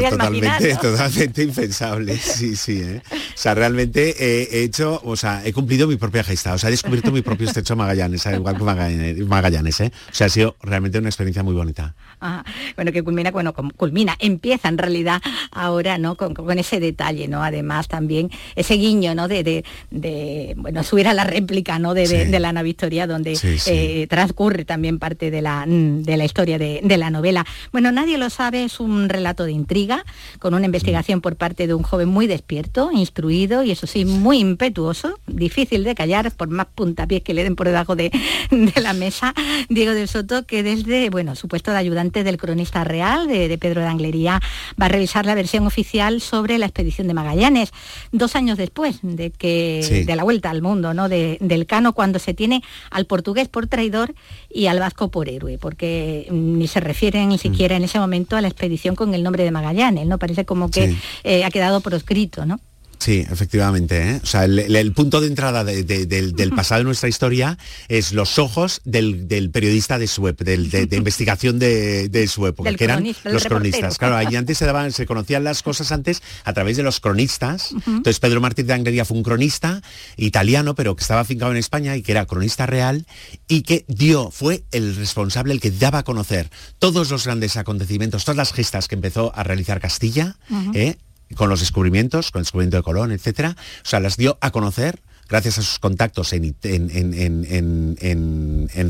[0.00, 2.80] totalmente, totalmente impensable, sí, sí.
[2.82, 3.02] ¿eh?
[3.38, 6.72] sea, realmente eh, he hecho, o sea, he cumplido mi propia gesta, o sea, he
[6.72, 9.92] descubierto mi propio estrecho Magallanes, igual que Magallanes, Magallanes, ¿eh?
[10.10, 11.94] O sea, ha sido realmente una experiencia muy bonita.
[12.20, 12.44] Ajá.
[12.76, 16.16] Bueno, que culmina, bueno, culmina, empieza en realidad ahora, ¿no?
[16.16, 17.42] Con, con ese detalle, ¿no?
[17.42, 19.28] Además también ese guiño, ¿no?
[19.28, 21.94] De, de, de, bueno, subir a la réplica, ¿no?
[21.94, 22.30] De, de- Sí.
[22.30, 23.70] de la Ana Victoria, donde Sí, sí.
[23.72, 27.44] eh, transcurre también parte de la, mm, de la historia de, de la novela.
[27.72, 30.04] Bueno, nadie lo sabe, es un relato de intriga,
[30.38, 34.38] con una investigación por parte de un joven muy despierto, instruido y eso sí, muy
[34.38, 38.10] impetuoso, difícil de callar, por más puntapiés que le den por debajo de,
[38.50, 39.34] de la mesa,
[39.68, 43.58] Diego del Soto, que desde, bueno, su puesto de ayudante del cronista real, de, de
[43.58, 44.40] Pedro de Anglería,
[44.80, 47.70] va a revisar la versión oficial sobre la expedición de Magallanes,
[48.12, 50.04] dos años después de que Sí.
[50.04, 51.08] de la vuelta al mundo, ¿no?
[51.08, 54.14] De- del Cano, cuando se tiene al portugués por traidor
[54.50, 58.36] y al vasco por héroe, porque mm, ni se refieren ni siquiera en ese momento
[58.36, 60.18] a la expedición con el nombre de Magallanes, ¿no?
[60.18, 60.98] Parece como que Sí.
[61.24, 62.60] eh, ha quedado proscrito, ¿no?
[62.98, 64.10] Sí, efectivamente.
[64.10, 64.20] ¿eh?
[64.22, 67.56] O sea, el, punto de entrada de- de- del, del pasado de nuestra historia
[67.88, 72.46] es los ojos del, del periodista de su web, del- de, de investigación de, su
[72.46, 72.96] época, que eran
[73.32, 73.48] los reportero.
[73.56, 73.98] cronistas.
[73.98, 77.70] Claro, ahí antes se daban, se conocían las cosas antes a través de los cronistas.
[77.86, 79.80] Entonces Pedro Martín de Anglería fue un cronista
[80.16, 83.06] italiano, pero que estaba afincado en España y que era cronista real
[83.46, 88.24] y que dio, fue el responsable, el que daba a conocer todos los grandes acontecimientos,
[88.24, 90.36] todas las gestas que empezó a realizar Castilla.
[90.74, 90.96] ¿eh?
[91.34, 95.00] Con los descubrimientos, con el descubrimiento de Colón, etcétera, o sea, las dio a conocer
[95.28, 96.56] gracias a sus contactos en,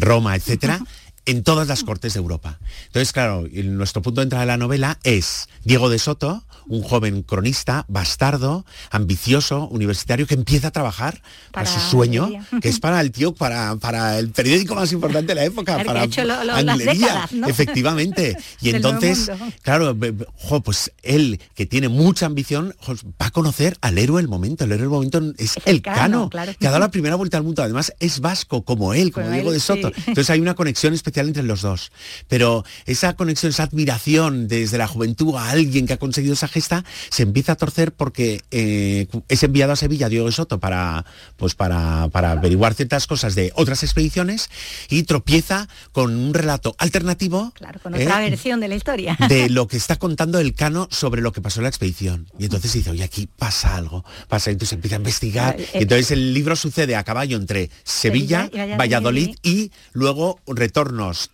[0.00, 0.80] Roma, etcétera,
[1.26, 2.58] en todas las cortes de Europa.
[2.86, 7.22] Entonces, claro, nuestro punto de entrada de la novela es Diego de Soto, un joven
[7.22, 12.28] cronista, bastardo, ambicioso, universitario, que empieza a trabajar para, Para su sueño,
[12.60, 16.04] que es para el tío, para, para el periódico más importante de la época, para
[16.04, 17.46] hecho lo- lo- las Anglería, décadas, ¿no?
[17.48, 18.36] efectivamente.
[18.60, 19.30] Y entonces,
[19.62, 19.96] claro,
[20.36, 24.64] jo, pues él, que tiene mucha ambición, jo, va a conocer al héroe del momento.
[24.64, 26.52] El héroe del momento es, el el Cano, Cano, claro.
[26.58, 27.62] que ha dado la primera vuelta al mundo.
[27.62, 29.88] Además, es vasco, como él, como Como Diego él, de Soto.
[29.94, 30.02] sí.
[30.08, 31.90] Entonces hay una conexión especial entre los dos.
[32.28, 36.84] Pero esa conexión, esa admiración desde la juventud a alguien que ha conseguido esa gesta,
[37.10, 41.04] se empieza a torcer porque eh, es enviado a Sevilla Diego Soto para,
[41.36, 44.48] pues para, para averiguar ciertas cosas de otras expediciones
[44.88, 48.30] y tropieza con un relato alternativo Claro, con otra ¿eh?
[48.30, 49.16] versión de la historia.
[49.28, 52.26] de lo que está contando el Cano sobre lo que pasó en la expedición.
[52.38, 55.56] Y entonces dice, oye, aquí pasa algo, pasa, entonces empieza a investigar.
[55.56, 58.78] Claro, Y entonces el libro sucede a caballo entre Sevilla, Sevilla y Valladolid.
[58.78, 60.40] Valladolid y luego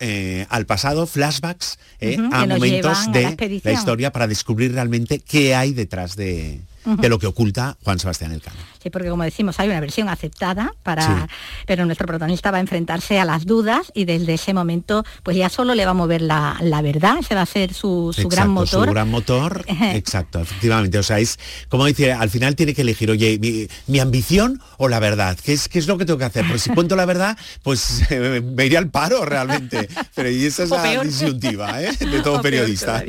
[0.00, 5.54] eh, al pasado, flashbacks eh, a momentos a de la historia para descubrir realmente qué
[5.54, 8.58] hay detrás de, de lo que oculta Juan Sebastián Elcano.
[8.84, 11.06] Sí, porque como decimos, hay una versión aceptada para.
[11.06, 11.34] Sí.
[11.66, 15.48] Pero nuestro protagonista va a enfrentarse a las dudas y desde ese momento, pues ya
[15.48, 18.50] solo le va a mover la, la verdad, ese va a ser su, su gran
[18.50, 18.86] motor.
[18.86, 20.98] Su gran motor, exacto, efectivamente.
[20.98, 21.38] O sea, es
[21.70, 25.38] como dice, al final tiene que elegir, oye, mi, mi ambición o la verdad.
[25.42, 26.44] ¿Qué es, ¿Qué es lo que tengo que hacer?
[26.46, 29.88] Pues si cuento la verdad, pues eh, me iría al paro realmente.
[30.14, 31.06] Pero y esa es O la peor.
[31.06, 31.90] disyuntiva ¿eh?
[31.92, 33.02] de todo O periodista.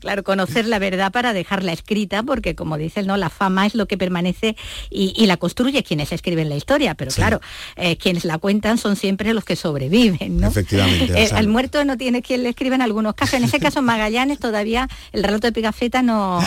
[0.00, 3.16] Claro, conocer la verdad para dejarla escrita, porque como dices, ¿no?
[3.16, 4.56] La fama es lo que permanece
[4.90, 7.40] y, y la construye quienes escriben la historia, pero claro,
[7.76, 10.48] eh, quienes la cuentan son siempre los que sobreviven, ¿no?
[10.48, 13.34] Efectivamente, Eh, al muerto no tiene quien le escriba en algunos casos.
[13.34, 16.40] En ese caso, Magallanes todavía el relato de Pigafetta no,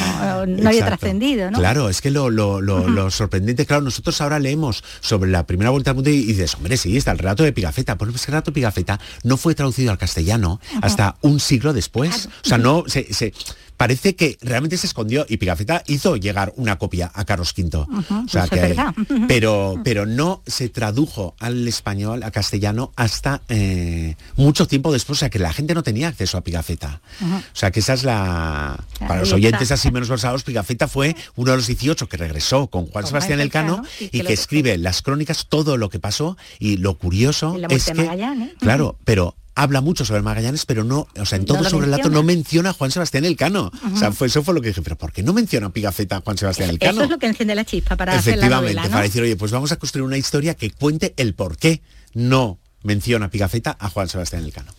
[0.48, 1.58] no había trascendido, ¿no?
[1.60, 5.70] Claro, es que lo, lo- lo- lo sorprendente, claro, nosotros ahora leemos sobre la primera
[5.70, 7.98] vuelta al mundo y, y dices, hombre, sí, está el relato de Pigafetta.
[7.98, 11.74] Pues es que el relato de Pigafetta no fue traducido al castellano hasta un siglo
[11.74, 12.28] después.
[12.46, 13.34] O sea, no, se, se-
[13.82, 17.78] parece que realmente se escondió y Pigafetta hizo llegar una copia a Carlos V.
[17.80, 18.76] O sea, que,
[19.28, 25.18] pero, pero no se tradujo al español, a castellano, hasta eh, mucho tiempo después.
[25.18, 27.02] O sea, que la gente no tenía acceso a Pigafetta.
[27.24, 28.84] O sea, que esa es la...
[29.00, 29.74] Para los oyentes está.
[29.74, 33.40] así menos versados, Pigafetta fue uno de los 18 que regresó con Juan Con Sebastián
[33.40, 37.68] Elcano y que escribe las crónicas todo lo que pasó y lo curioso Y la
[37.70, 37.96] es que...
[37.96, 38.52] Magallanes.
[38.60, 41.80] Claro, pero habla mucho sobre Magallanes, pero no, o sea, en No todo lo su
[41.82, 42.16] relato menciona.
[42.16, 43.72] no menciona a Juan Sebastián Elcano.
[43.94, 46.18] O sea, fue, eso fue lo que dije, pero ¿por qué no menciona a Pigafetta
[46.18, 46.94] a Juan Sebastián Elcano?
[46.94, 48.92] Eso es lo que enciende la chispa para hacer la Efectivamente, novela, ¿no?
[48.92, 51.82] para decir, oye, pues vamos a construir una historia que cuente el por qué
[52.14, 54.72] no menciona Pigafetta a Juan Sebastián Elcano.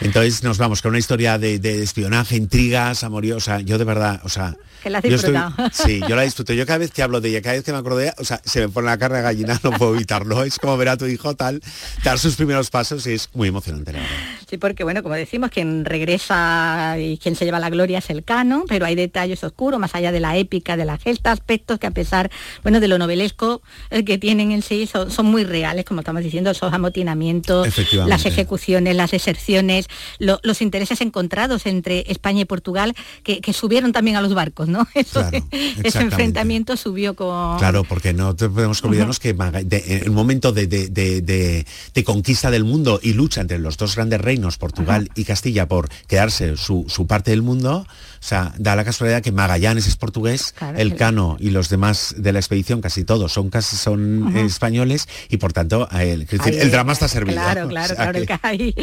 [0.00, 3.04] Entonces nos vamos con una historia de, de espionaje, intrigas,
[3.40, 4.56] sea, yo de verdad, o sea...
[4.82, 5.70] Que la has yo estoy- disfrutado.
[5.72, 6.52] sí, yo la disfruto.
[6.54, 8.24] Yo cada vez que hablo de ella, cada vez que me acuerdo de ella, o
[8.24, 10.42] sea, se me pone la carne de gallina, no puedo evitarlo.
[10.42, 11.60] Es como ver a tu hijo tal,
[12.02, 14.14] dar sus primeros pasos y es muy emocionante, la verdad.
[14.50, 18.24] Sí, porque bueno, como decimos, quien regresa y quien se lleva la gloria es el
[18.24, 21.86] cano, pero hay detalles oscuros, más allá de la épica, de la gesta, aspectos que
[21.86, 22.30] a pesar,
[22.64, 26.24] bueno, de lo novelesco eh, que tienen en sí, son, son muy reales, como estamos
[26.24, 29.86] diciendo, esos amotinamientos, las ejecuciones, las deserciones,
[30.18, 34.68] lo- los intereses encontrados entre España y Portugal, que, que subieron también a los barcos,
[34.68, 34.86] ¿no?
[34.94, 35.98] Eso- ese exactamente.
[36.00, 37.58] enfrentamiento subió con...
[37.58, 42.98] Claro, porque no podemos olvidarnos que en el momento de, de- de- conquista del mundo
[43.02, 47.30] y lucha entre los dos grandes reinos, Portugal y Castilla, por quedarse su, su parte
[47.30, 47.86] del mundo,
[48.24, 52.14] sea, da la casualidad que Magallanes es portugués, Claro, el el- Cano y los demás
[52.18, 56.58] de la expedición, casi todos, son casi son eh, españoles y por tanto decir, Ahí,
[56.60, 57.34] el drama está servido.
[57.40, 58.74] Claro, O claro, sea claro, que- el ahí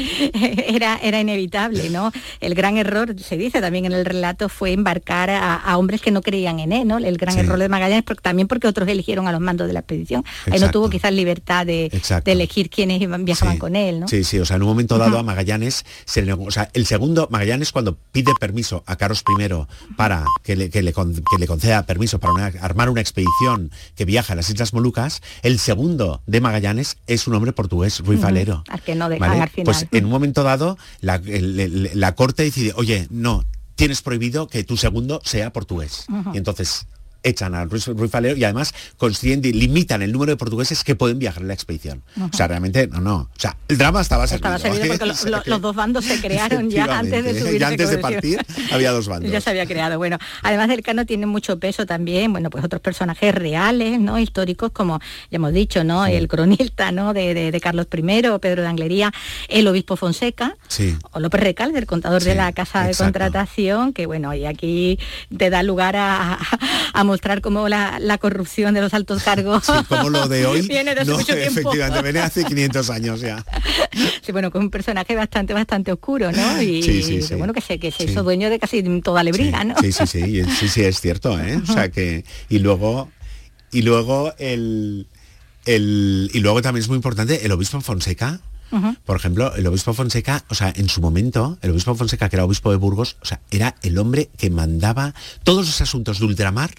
[0.68, 2.12] era, era inevitable, ¿no?
[2.40, 6.12] El gran error, se dice también en el relato, fue embarcar a, a hombres que
[6.12, 6.98] no creían en él, ¿no?
[6.98, 7.42] El gran Sí.
[7.42, 10.24] error de Magallanes, porque, también porque otros eligieron a los mandos de la expedición.
[10.46, 10.80] Ahí no Exacto.
[10.80, 12.26] tuvo quizás libertad de, Exacto.
[12.26, 13.60] de elegir quiénes iban, viajaban Sí.
[13.60, 14.08] con él, ¿no?
[14.08, 16.86] Sí, sí, o sea, en un momento dado a Magallanes, se le- o sea, el
[16.86, 21.38] segundo, Magallanes cuando pide permiso a Carlos I para que le, que le con- que
[21.40, 25.60] le conceda permiso para una- armar una expedición que viaja a las Islas Molucas, el
[25.60, 28.18] segundo de Magallanes es un hombre portugués, Ujú.
[28.20, 28.64] Valero.
[28.70, 29.42] Al que no dejan ¿vale?
[29.42, 29.66] al final.
[29.66, 33.44] Pues en un momento dado, la, el- el- la corte decide, oye, no,
[33.76, 36.06] tienes prohibido que tu segundo sea portugués.
[36.34, 36.86] Y entonces
[37.24, 41.20] echan a Ruiz, Ruiz Valero y además consiguen, limitan el número de portugueses que pueden
[41.20, 42.04] viajar en la expedición.
[42.22, 43.16] O sea, realmente, no, no.
[43.18, 44.56] O sea, el drama estaba servido.
[44.56, 45.08] Estaba servido porque ¿eh?
[45.08, 47.60] lo- O sea lo- que- los dos bandos se crearon ya antes de Efectivamente, subir.
[47.60, 48.40] ya antes de partir
[48.72, 49.32] había dos bandos.
[49.32, 49.98] Ya se había creado.
[49.98, 54.20] Bueno, además del cano tiene mucho peso también, bueno, pues otros personajes reales, ¿no?
[54.20, 55.00] Históricos, como
[55.32, 56.06] ya hemos dicho, ¿no?
[56.06, 57.14] El cronista, ¿no?
[57.14, 59.12] De, de- de Carlos I, Pedro de Anglería,
[59.48, 60.96] el obispo Fonseca, Sí.
[61.12, 64.98] o López Recal, del contador de la casa de contratación, que bueno, y aquí
[65.36, 66.40] te da lugar a, a-
[66.94, 70.96] a mostrar cómo la, la corrupción de los altos cargos Como lo de hoy, viene
[70.96, 71.60] de no, mucho tiempo.
[71.60, 73.44] efectivamente, viene hace 500 años ya.
[74.22, 76.62] Sí, bueno, con un personaje bastante, bastante oscuro, ¿no?
[76.62, 77.36] Y Sí, sí, que, sí.
[77.36, 79.76] bueno, que se, que se hizo dueño de casi toda Lebrija, ¿no?
[79.82, 81.60] Sí, sí, sí, sí, sí, es cierto, ¿eh?
[81.62, 83.10] O sea que, y luego,
[83.72, 85.08] y luego el,
[85.66, 88.40] el, y luego también es muy importante el obispo Fonseca,
[89.04, 92.46] por ejemplo, el obispo Fonseca, o sea, en su momento, el obispo Fonseca, que era
[92.46, 96.70] obispo de Burgos, o sea, era el hombre que mandaba todos los asuntos de ultramar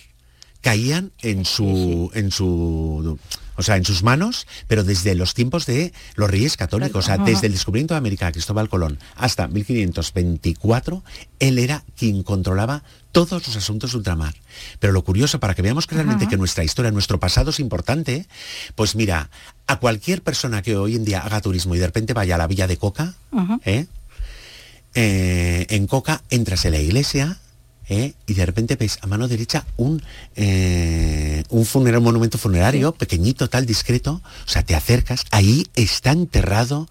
[0.61, 3.19] caían en su, en su,
[3.57, 7.19] o sea, en sus manos, pero desde los tiempos de los reyes católicos, o sea,
[7.19, 11.03] desde el descubrimiento de América de Cristóbal Colón hasta 1524,
[11.39, 14.35] él era quien controlaba todos los asuntos de ultramar.
[14.79, 16.31] Pero lo curioso, para que veamos que realmente Ajá.
[16.31, 18.27] que nuestra historia, nuestro pasado es importante,
[18.75, 19.31] pues mira,
[19.67, 22.47] a cualquier persona que hoy en día haga turismo y de repente vaya a la
[22.47, 23.15] villa de Coca.
[23.65, 23.87] ¿eh?
[24.95, 27.39] Eh, en Coca entras en la iglesia
[27.91, 28.15] ¿eh?
[28.27, 30.03] y de repente ves a mano derecha un,
[30.37, 36.89] eh, un funerario, monumento funerario, pequeñito, tal, discreto, o sea, te acercas, ahí está enterrado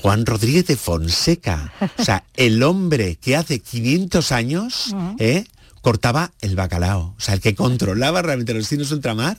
[0.00, 4.94] Juan Rodríguez de Fonseca, o sea, el hombre que hace 500 años.
[5.18, 5.44] ¿eh?
[5.88, 9.38] Cortaba el bacalao, o sea, el que controlaba realmente los de ultramar,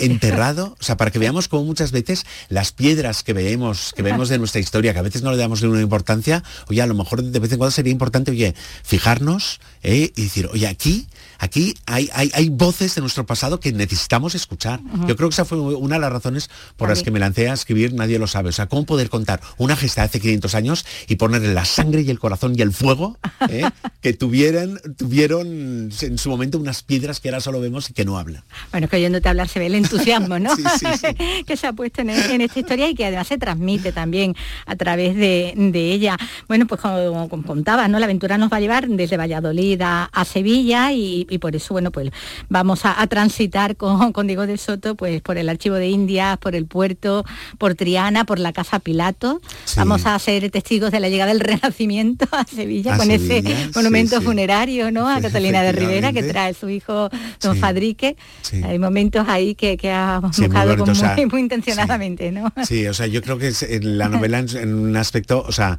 [0.00, 4.28] enterrado, o sea, para que veamos cómo muchas veces las piedras que vemos, que vemos
[4.28, 7.22] de nuestra historia, que a veces no le damos ninguna importancia, oye, a lo mejor
[7.22, 10.10] de vez en cuando sería importante, oye, fijarnos ¿eh?
[10.16, 11.06] y decir, oye, aquí,
[11.38, 14.80] aquí hay, hay, hay voces de nuestro pasado que necesitamos escuchar.
[15.06, 17.54] Yo creo que esa fue una de las razones por las que me lancé a
[17.54, 18.50] escribir Nadie lo sabe.
[18.50, 22.02] O sea, cómo poder contar una gesta de hace 500 años y ponerle la sangre
[22.02, 23.18] y el corazón y el fuego
[23.48, 23.62] ¿eh?
[24.00, 28.18] que tuvieran, tuvieron en su momento unas piedras que ahora solo vemos y que no
[28.18, 28.44] hablan.
[28.70, 30.54] Bueno, que oyéndote hablar se ve el entusiasmo, ¿no?
[30.56, 31.44] Sí, sí, sí.
[31.46, 34.34] que se ha puesto en, en esta historia y que además se transmite también
[34.66, 36.16] a través de, de ella.
[36.48, 37.98] Bueno, pues como, como contaba, ¿no?
[37.98, 41.74] La aventura nos va a llevar desde Valladolid a, a Sevilla y, y por eso,
[41.74, 42.10] bueno, pues
[42.48, 46.38] vamos a, a transitar con, con Diego de Soto, pues por el Archivo de Indias,
[46.38, 47.24] por el puerto,
[47.58, 49.40] por Triana, por la Casa Pilato.
[49.64, 49.76] Sí.
[49.76, 53.70] Vamos a ser testigos de la llegada del Renacimiento a Sevilla A con Sevilla, ese
[53.74, 54.24] monumento sí.
[54.24, 55.08] funerario, ¿no?
[55.08, 57.08] A Catalina de Rivera, que trae su hijo
[57.40, 57.54] don.
[57.56, 58.16] Fadrique.
[58.64, 62.52] Hay momentos ahí que, que ha muy buscado o sea, muy, muy intencionadamente, ¿no?
[62.66, 65.52] Sí, o sea, yo creo que es en la novela en, en un aspecto, o
[65.52, 65.78] sea,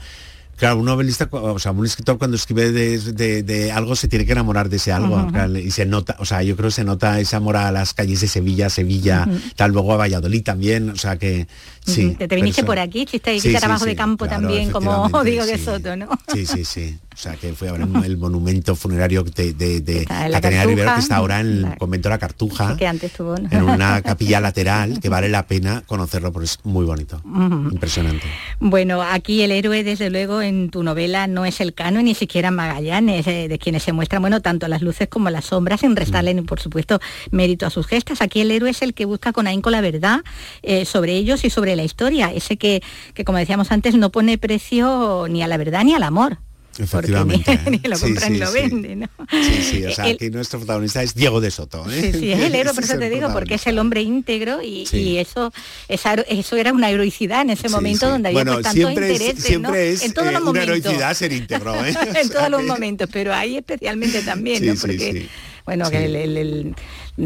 [0.55, 4.25] claro, un novelista, o sea, un escritor cuando escribe de, de- de algo se tiene
[4.25, 7.19] que enamorar de ese algo, y se nota, o sea, yo creo que se nota
[7.19, 9.39] ese amor a las calles de Sevilla, Sevilla, Ujú.
[9.55, 11.47] tal, luego a Valladolid también, o sea que
[11.85, 12.15] sí.
[12.17, 15.09] Te, te viniste por aquí, hiciste ahí Sí, sí, trabajo de campo claro, también, como
[15.23, 15.63] digo sí.
[15.63, 16.07] Soto, ¿no?
[16.31, 16.97] Sí, sí, sí.
[17.15, 21.15] O sea, que fue ahora el monumento funerario de, de, de Catalina Rivero, que está
[21.15, 23.47] ahora en el La- convento de la Cartuja, que antes tuvo ¿no?
[23.49, 27.21] en una capilla lateral, que vale la pena conocerlo porque es muy bonito.
[27.23, 28.25] Impresionante.
[28.59, 32.51] Bueno, aquí el héroe, desde luego, en tu novela no es el cano ni siquiera
[32.51, 36.33] Magallanes, eh, de quienes se muestran, bueno, tanto las luces como las sombras, sin restarle,
[36.33, 36.99] ni, por supuesto,
[37.31, 38.21] mérito a sus gestas.
[38.21, 40.19] Aquí el héroe es el que busca con ahínco la verdad
[40.63, 44.37] eh, sobre ellos y sobre la historia, ese que, que, como decíamos antes, no pone
[44.37, 46.39] precio ni a la verdad ni al amor.
[46.77, 47.51] Efectivamente.
[47.51, 47.59] ¿eh?
[47.69, 48.53] Ni lo Sí, compra ni sí, lo sí.
[48.53, 49.07] vende, ¿no?
[49.29, 51.85] Sí, sí, o sea, El- aquí nuestro protagonista es Diego de Soto.
[51.89, 52.11] ¿eh?
[52.13, 54.61] Sí, sí, es el héroe, por eso es te digo, porque es el hombre íntegro
[54.61, 54.97] y, Sí.
[54.97, 55.51] y eso,
[55.87, 58.11] esa- eso era una heroicidad en ese Sí, momento sí.
[58.11, 60.63] donde había Bueno, pues, tanto siempre es- interés es, en todos eh, los una momentos.
[60.77, 61.93] heroicidad ser íntegro, ¿eh?
[62.21, 64.75] en todos los momentos, pero ahí especialmente también, Sí, ¿no?
[64.75, 65.29] sí, Porque, sí.
[65.65, 65.91] bueno, Sí.
[65.91, 66.75] que el- el- el-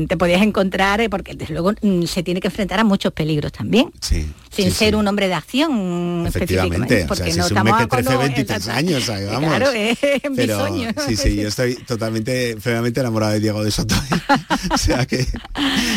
[0.07, 3.51] te podías encontrar, eh, porque desde luego mm, se tiene que enfrentar a muchos peligros
[3.51, 4.27] también, Sí.
[4.51, 4.95] Sin sí, ser sí.
[4.95, 8.17] un hombre de acción Efectivamente, específicamente, o porque sea, si no es un crece cuando-
[8.19, 9.03] 23 años.
[9.05, 10.31] Claro, es Pero
[10.65, 11.01] bisoño, ¿no?
[11.07, 13.95] sí, sí, yo estoy totalmente, plenamente enamorado de Diego de Soto.
[14.73, 15.25] o sea que,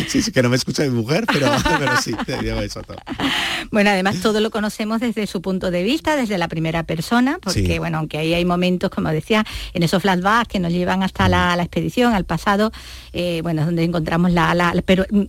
[0.09, 2.95] sí, sí, que no me escucha mi mujer, pero, pero sí, de Diego de Soto.
[3.71, 7.63] Bueno, además todo lo conocemos desde su punto de vista, desde la primera persona, porque
[7.67, 7.79] Sí.
[7.79, 11.57] bueno, aunque ahí hay momentos, como decía, en esos flashbacks que nos llevan hasta la,
[11.57, 12.73] la expedición, al pasado,
[13.13, 15.23] eh, bueno, es donde encontramos la, la- la- pero mm,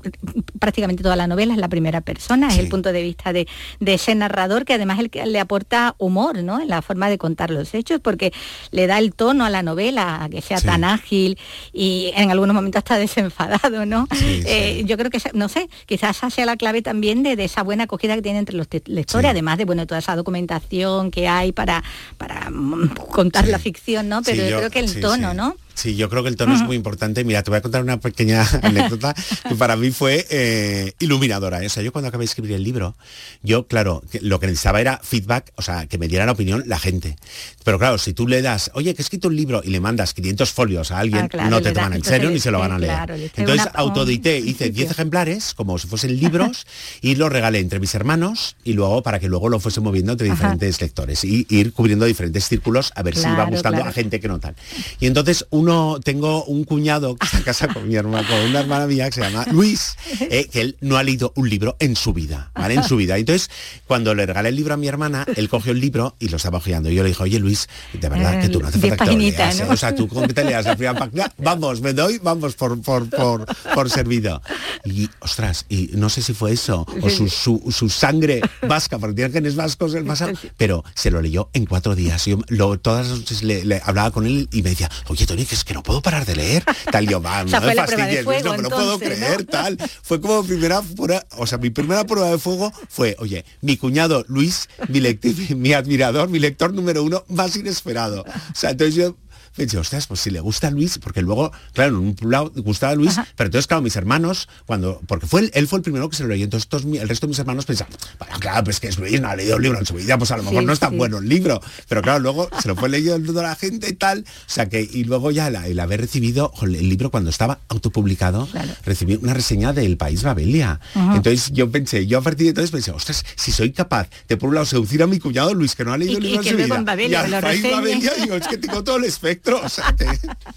[0.60, 3.48] prácticamente toda la novela es la primera persona, es el punto de vista de,
[3.80, 6.60] de ese narrador que además el que le aporta humor, ¿no?
[6.60, 8.34] En la forma de contar los hechos, porque
[8.72, 11.38] le da el tono a la novela, a que sea tan ágil
[11.72, 14.08] y en algunos momentos hasta desenfadado, ¿no?
[14.12, 17.62] Eh, yo creo que, no sé, quizás esa sea la clave también de, de esa
[17.64, 21.52] buena acogida que tiene entre los lectores, además de, bueno, toda esa documentación que hay
[21.52, 21.84] para,
[22.18, 24.22] para mm, contar la ficción, ¿no?
[24.24, 25.34] Pero yo, yo- creo que el tono.
[25.34, 25.56] ¿no?
[25.76, 27.24] Sí, yo creo que el tono es muy importante.
[27.24, 29.14] Mira, te voy a contar una pequeña anécdota
[29.48, 31.64] que para mí fue eh, iluminadora.
[31.64, 31.68] ¿eh?
[31.68, 32.96] O sea, yo cuando acabé de escribir el libro,
[33.42, 36.80] yo, claro, lo que necesitaba era feedback, o sea, que me diera la opinión la
[36.80, 37.16] gente.
[37.64, 40.14] Pero claro, si tú le das, oye, que he escrito un libro y le mandas
[40.14, 42.72] 500 folios a alguien, Ah, claro, no te toman en serio ni se lo van
[42.74, 42.94] a leer.
[42.94, 44.92] claro, Entonces autodité, hice 10 principio.
[44.92, 46.66] ejemplares, como si fuesen libros,
[47.02, 50.28] y los regalé entre mis hermanos y luego para que luego lo fuese moviendo entre
[50.30, 50.36] Ajá.
[50.36, 54.28] diferentes lectores y ir cubriendo diferentes círculos a ver si iba gustando a gente que
[54.28, 54.56] no tal.
[55.00, 58.60] Y entonces uno, tengo un cuñado que está en casa con mi hermana, con una
[58.60, 61.96] hermana mía que se llama Luis, eh, que él no ha leído un libro en
[61.96, 62.74] su vida, ¿vale?
[62.76, 63.18] En su vida.
[63.18, 63.50] Entonces,
[63.88, 66.58] cuando le regalé el libro a mi hermana, él cogió el libro y lo estaba
[66.58, 66.90] hojeando.
[66.90, 69.18] Y yo le dije, oye Luis, de verdad que tú no hace falta que te
[69.18, 69.22] lo.
[69.22, 69.68] ¿eh?
[69.70, 72.82] O sea, tú con que te leas la primera página, vamos, me doy, vamos por,
[72.82, 74.42] por, por, por servido.
[74.84, 79.16] Y, ostras, y no sé si fue eso, o su, su, su sangre vasca, porque
[79.16, 82.26] tiene genes vascos el pasado, pero se lo leyó en cuatro días.
[82.26, 85.46] Yo lo, todas las noches le, le hablaba con él y me decía, oye Tony,
[85.54, 86.64] es que no puedo parar de leer.
[86.92, 89.78] Tal, yo, va, O sea, no me fastidies, fuego, no me lo puedo creer, tal.
[90.02, 94.26] Fue como primera prueba, o sea, mi primera prueba de fuego fue, oye, mi cuñado
[94.28, 95.02] Luis, mi,
[95.56, 98.22] mi admirador, mi lector número uno, más inesperado.
[98.24, 99.16] O sea, entonces yo
[99.56, 102.94] pensé, ostras, pues si le gusta a Luis, porque luego, claro, en un lado gustaba
[102.94, 106.16] a Luis, pero entonces, claro, mis hermanos, cuando, porque fue él, fue el primero que
[106.18, 108.88] se lo leyó, entonces todos el resto de mis hermanos pensaban, bueno, claro, pues que
[108.88, 110.66] es Luis, no ha leído el libro en su vida, pues a lo mejor Sí,
[110.66, 110.98] no es tan sí.
[110.98, 114.50] bueno el libro, pero claro, luego se lo fue leyendo la gente y tal, o
[114.50, 118.48] sea que, y luego ya la- el haber recibido el libro cuando estaba autopublicado,
[118.86, 120.80] recibí una reseña del País Babelia.
[120.96, 121.16] Ajá.
[121.18, 124.50] Entonces yo pensé, yo a partir de entonces pensé, ostras, si soy capaz de por
[124.50, 126.44] un lado seducir a mi cuñado Luis, que no ha leído Y- el y libro
[126.44, 127.72] que en su vida, en Babelia y al País reseñe.
[127.76, 130.08] Babelia, digo, es que tengo todo el espectro, que...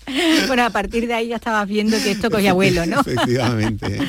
[0.46, 3.00] Bueno, a partir de ahí ya estabas viendo que esto cogía vuelo, ¿no?
[3.06, 3.98] Efectivamente.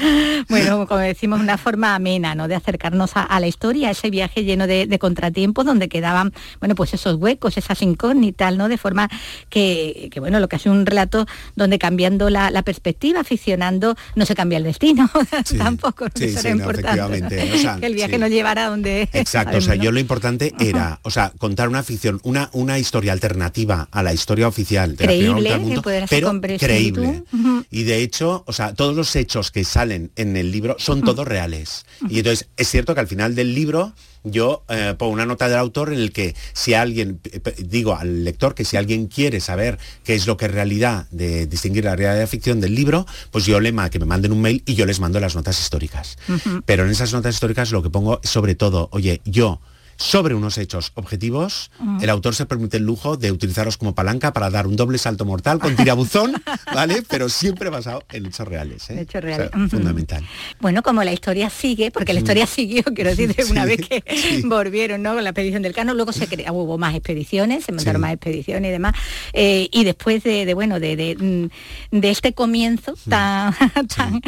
[0.50, 2.48] Bueno, como decimos, una forma amena, ¿no?
[2.48, 6.76] De acercarnos a, a la historia, ese viaje lleno de, de contratiempos donde quedaban, bueno,
[6.76, 8.70] pues esos huecos, esas incógnitas, ¿no?
[8.70, 9.10] De forma
[9.50, 11.26] que, que, bueno, lo que hace un relato
[11.56, 15.10] donde cambiando la, la perspectiva, aficionando, no se cambia el destino,
[15.58, 16.12] tampoco, ¿no?
[16.16, 16.98] Sí, eso sí, era no, importante.
[16.98, 17.08] ¿no?
[17.08, 19.10] efectivamente, o sea, que el viaje nos llevara a donde...
[19.12, 23.12] Exacto, o sea, yo lo importante era, o sea, contar una ficción, una, una historia
[23.12, 26.28] alternativa a la historia oficial de Creíble, mundo, pero
[26.68, 27.24] creíble.
[27.72, 31.28] Y de hecho, o sea, todos los hechos que salen en el libro son todos
[31.28, 31.86] reales.
[32.10, 33.94] Y entonces es cierto que al final del libro
[34.24, 38.26] yo eh, pongo una nota del autor en el que si alguien, eh, digo al
[38.26, 41.96] lector que si alguien quiere saber qué es lo que es realidad, de distinguir la
[41.96, 44.64] realidad de la ficción del libro, pues yo le ma- que me manden un mail
[44.66, 46.18] y yo les mando las notas históricas.
[46.66, 49.62] Pero en esas notas históricas lo que pongo es sobre todo, oye, yo
[49.98, 52.04] sobre unos hechos objetivos, Ujú.
[52.04, 55.26] el autor se permite el lujo de utilizarlos como palanca para dar un doble salto
[55.26, 56.34] mortal con tirabuzón,
[56.74, 57.04] ¿vale?
[57.08, 58.90] Pero siempre basado en hechos reales.
[58.90, 59.02] ¿eh?
[59.02, 59.50] Hechos O sea, reales.
[59.56, 59.70] Ujú.
[59.70, 60.24] fundamental.
[60.60, 63.88] Bueno, como la historia sigue, porque la historia siguió, quiero decir, de una Sí, vez
[63.88, 64.04] que
[64.46, 65.14] volvieron ¿no?
[65.16, 68.02] con la expedición del Cano, luego se crea- hubo más expediciones, se montaron Sí.
[68.02, 68.94] más expediciones y demás,
[69.34, 71.16] eh, y después de, de, bueno, de, de,
[71.92, 73.10] mm, de este comienzo Mm.
[73.10, 73.54] tan,
[73.96, 74.22] tan,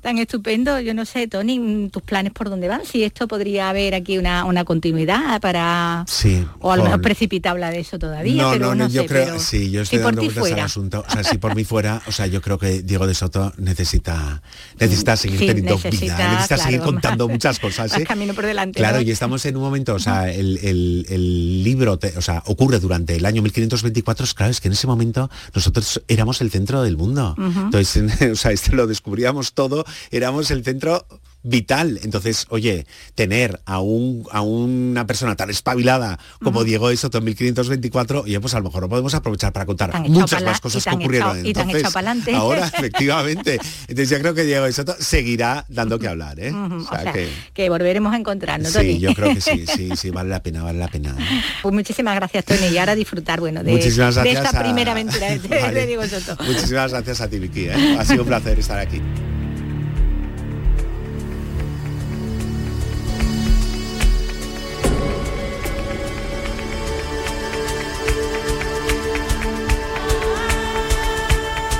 [0.00, 3.68] tan estupendo, yo no sé, Tony, mm, tus planes por dónde van, si esto podría
[3.70, 6.44] haber aquí una, una continuidad, para Sí.
[6.60, 9.02] o a lo mejor precipita hablar de eso todavía, no, pero no, no, no, yo
[9.02, 11.04] sé, creo, pero sí, yo estoy si dando vueltas al asunto.
[11.06, 14.42] O sea, si por mí fuera, o sea, yo creo que Diego de Soto necesita,
[14.78, 17.96] necesita seguir Sí, teniendo necesita, vida, necesita seguir contando más- muchas cosas.
[17.96, 18.04] ¿eh?
[18.04, 18.78] camino por delante.
[18.78, 22.42] Claro, y estamos en un momento, o sea, el, el- el libro, te- o sea,
[22.46, 26.82] ocurre durante el año 1524, claro, es que en ese momento nosotros éramos el centro
[26.82, 27.34] del mundo.
[27.38, 31.06] Entonces, en- o sea, esto lo descubríamos todo, éramos el centro
[31.46, 32.00] vital.
[32.02, 37.24] Entonces, oye, tener a, un, a una persona tan espabilada como Diego de Soto en
[37.24, 40.82] 1524, oye, pues a lo mejor lo podemos aprovechar para contar Tan muchas más cosas
[40.82, 41.80] y que tan ocurrieron y tan entonces.
[41.80, 42.34] echado pa'lante.
[42.34, 43.58] Ahora, efectivamente.
[43.88, 46.52] Entonces yo creo que Diego de Soto seguirá dando que hablar, ¿eh?
[46.52, 48.94] Ujú, O sea, o sea, que- que volveremos a encontrarnos, Tony.
[48.94, 51.14] Sí, yo creo que sí, sí, sí, vale la pena, vale la pena.
[51.18, 51.42] ¿eh?
[51.62, 53.86] Pues muchísimas gracias, Tony, y ahora disfrutar, bueno, de, de
[54.32, 55.86] esta a- primera aventura de.
[55.86, 56.36] Diego Soto.
[56.44, 57.66] Muchísimas gracias a ti, Vicky.
[57.68, 57.96] ¿eh?
[57.98, 59.00] Ha sido un placer estar aquí.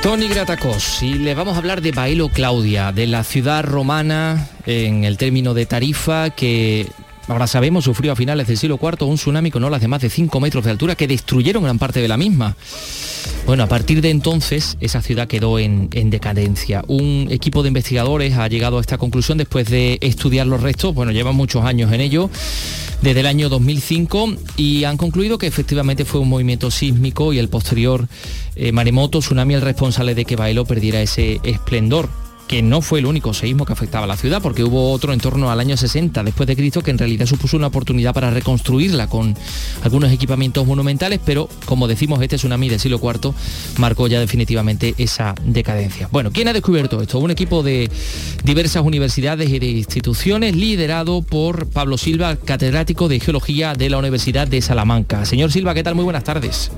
[0.06, 5.02] Tony Gratacos, y le vamos a hablar de Baelo Claudia, de la ciudad romana en
[5.02, 6.86] el término de Tarifa, que
[7.26, 10.08] ahora sabemos sufrió a finales del siglo IV un tsunami con olas de más de
[10.08, 12.54] 5 metros de altura que destruyeron gran parte de la misma.
[13.46, 16.82] Bueno, a partir de entonces esa ciudad quedó en, en decadencia.
[16.88, 21.12] Un equipo de investigadores ha llegado a esta conclusión después de estudiar los restos, bueno,
[21.12, 22.28] llevan muchos años en ello,
[23.02, 27.48] desde el año 2005, y han concluido que efectivamente fue un movimiento sísmico y el
[27.48, 28.08] posterior
[28.56, 33.06] eh, maremoto, tsunami, el responsable de que Baelo perdiera ese esplendor que no fue el
[33.06, 36.22] único seísmo que afectaba a la ciudad, porque hubo otro en torno al año 60
[36.22, 39.36] después de Cristo que en realidad supuso una oportunidad para reconstruirla con
[39.82, 43.32] algunos equipamientos monumentales, pero como decimos, este tsunami del siglo IV
[43.78, 46.08] marcó ya definitivamente esa decadencia.
[46.10, 47.18] Bueno, ¿quién ha descubierto esto?
[47.18, 47.90] Un equipo de
[48.44, 54.46] diversas universidades y de instituciones liderado por Pablo Silva, catedrático de Geología de la Universidad
[54.46, 55.24] de Salamanca.
[55.24, 55.94] Señor Silva, ¿qué tal?
[55.94, 56.70] Muy buenas tardes.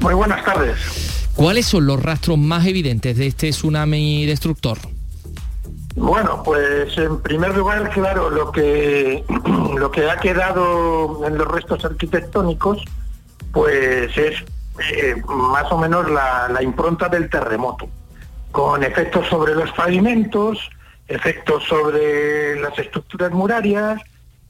[0.00, 1.17] Muy buenas tardes.
[1.38, 4.76] ¿Cuáles son los rastros más evidentes de este tsunami destructor?
[5.94, 9.22] Bueno, pues en primer lugar, claro, lo que
[9.78, 12.82] lo que ha quedado en los restos arquitectónicos,
[13.52, 14.44] pues es
[14.92, 17.88] eh, más o menos la, impronta del terremoto,
[18.50, 20.58] con efectos sobre los pavimentos,
[21.06, 24.02] efectos sobre las estructuras murarias,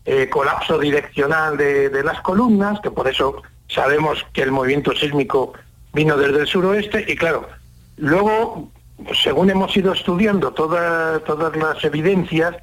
[0.07, 5.53] eh, colapso direccional de las columnas, que por eso sabemos que el movimiento sísmico
[5.99, 7.49] vino desde el suroeste, y claro,
[7.97, 8.71] luego
[9.25, 12.55] según hemos ido estudiando toda- todas las evidencias,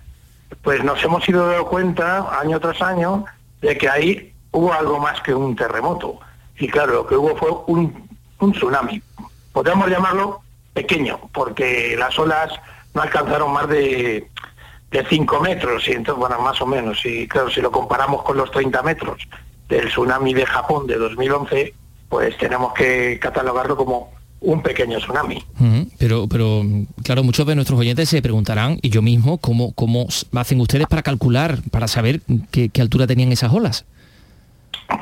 [0.61, 3.25] pues nos hemos ido dando cuenta año tras año
[3.61, 6.19] de que ahí hubo algo más que un terremoto.
[6.57, 8.07] Y claro, lo que hubo fue un,
[8.39, 9.01] un tsunami.
[9.51, 10.39] Podríamos llamarlo
[10.73, 12.49] pequeño, porque las olas
[12.93, 14.29] no alcanzaron más de,
[14.91, 17.05] de 5 metros, y entonces, bueno, más o menos.
[17.05, 19.17] Y claro, si lo comparamos con los 30 metros
[19.67, 21.73] del tsunami de Japón de 2011,
[22.15, 24.09] pues tenemos que catalogarlo como
[24.39, 25.43] un pequeño tsunami.
[25.97, 26.61] Pero, pero
[27.03, 31.01] claro, muchos de nuestros oyentes se preguntarán, y yo mismo, ¿cómo, cómo hacen ustedes para
[31.01, 33.83] calcular, para saber qué, qué altura tenían esas olas?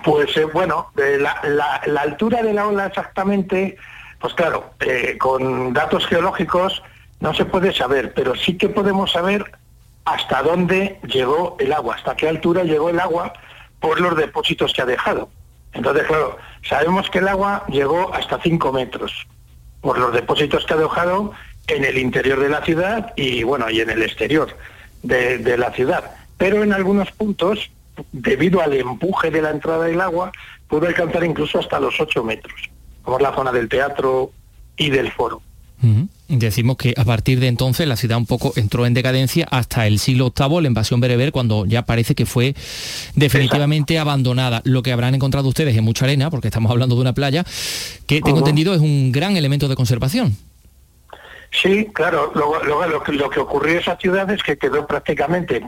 [0.03, 3.75] Pues eh, bueno, eh, la, la- la altura de la ola exactamente,
[4.19, 6.81] pues claro, eh, con datos geológicos
[7.19, 9.51] no se puede saber, pero sí que podemos saber
[10.05, 13.33] hasta dónde llegó el agua, hasta qué altura llegó el agua
[13.79, 15.29] por los depósitos que ha dejado.
[15.73, 19.27] Entonces, claro, sabemos que el agua llegó hasta 5 metros
[19.81, 21.33] por los depósitos que ha dejado
[21.67, 24.55] en el interior de la ciudad y bueno, y en el exterior
[25.01, 26.11] de, la ciudad.
[26.37, 27.71] Pero en algunos puntos,
[28.11, 30.31] debido al empuje de la entrada del agua,
[30.67, 32.69] pudo alcanzar incluso hasta los 8 metros,
[33.01, 34.31] como la zona del teatro
[34.77, 35.41] y del foro.
[36.29, 39.99] Decimos que a partir de entonces la ciudad un poco entró en decadencia hasta el
[39.99, 42.55] siglo VIII, la invasión bereber, cuando ya parece que fue
[43.15, 44.61] definitivamente abandonada.
[44.63, 47.43] Lo que habrán encontrado ustedes en mucha arena, porque estamos hablando de una playa,
[48.07, 50.37] que tengo entendido es un gran elemento de conservación.
[51.51, 55.61] Sí, claro, lo que ocurrió en esa ciudad es que quedó prácticamente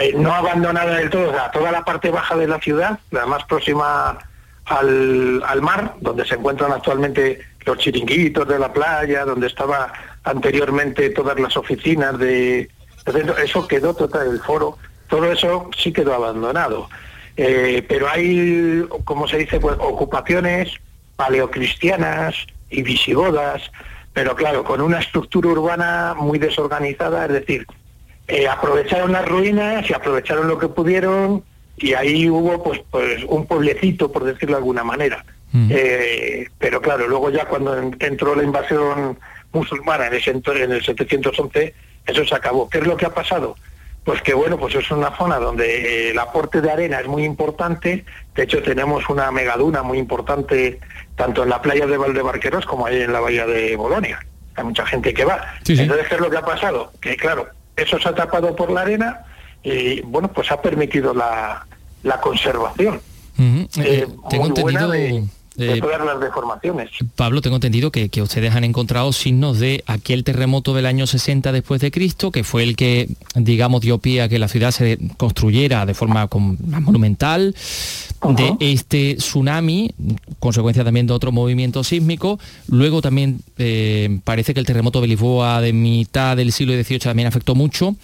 [0.00, 3.24] eh, no abandonada del todo, o sea, toda la parte baja de la ciudad, la
[3.24, 4.18] más próxima
[4.66, 9.92] al, al mar, donde se encuentran actualmente los chiringuitos de la playa, donde estaba
[10.24, 12.68] anteriormente todas las oficinas de...
[13.42, 14.76] Eso quedó total, el foro,
[15.08, 16.88] todo eso sí quedó abandonado.
[17.36, 20.72] Eh, pero hay, como se dice, pues ocupaciones
[21.16, 22.34] paleocristianas
[22.70, 23.62] y visigodas,
[24.12, 27.66] pero claro, con una estructura urbana muy desorganizada, es decir,
[28.28, 31.44] eh, aprovecharon las ruinas y aprovecharon lo que pudieron
[31.76, 35.24] y ahí hubo pues, pues un pueblecito, por decirlo de alguna manera.
[35.54, 39.18] Eh, pero claro, luego ya cuando en- entró la invasión
[39.52, 41.74] musulmana en, ese ento- en el 711,
[42.06, 42.68] eso se acabó.
[42.68, 43.56] ¿Qué es lo que ha pasado?
[44.04, 48.06] pues que bueno, pues es una zona donde el aporte de arena es muy importante.
[48.34, 50.80] De hecho, tenemos una megaduna muy importante
[51.14, 54.18] tanto en la playa de Valdebarqueros como ahí en la bahía de Bolonia.
[54.54, 55.56] Hay mucha gente que va.
[55.82, 56.90] Entonces, ¿qué es lo que ha pasado?
[57.02, 59.26] Que claro, eso se ha tapado por la arena
[59.62, 61.66] y bueno, pues ha permitido la,
[62.02, 63.02] la conservación.
[63.76, 64.90] Eh, tengo entendido...
[64.90, 65.24] de
[65.58, 66.90] eh, todas las deformaciones.
[67.16, 71.80] Pablo, tengo entendido que, ustedes han encontrado signos de aquel terremoto del año 60 después
[71.80, 75.84] de Cristo, que fue el que, digamos, dio pie a que la ciudad se construyera
[75.84, 76.28] de forma
[76.66, 77.56] más monumental,
[78.22, 79.92] de este tsunami,
[80.38, 82.38] consecuencia también de otro movimiento sísmico.
[82.68, 87.28] Luego también eh, parece que el terremoto de Lisboa de mitad del siglo XVIII también
[87.28, 87.96] afectó mucho.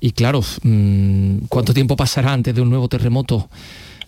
[0.00, 3.48] Y claro, mm, ¿cuánto tiempo pasará antes de un nuevo terremoto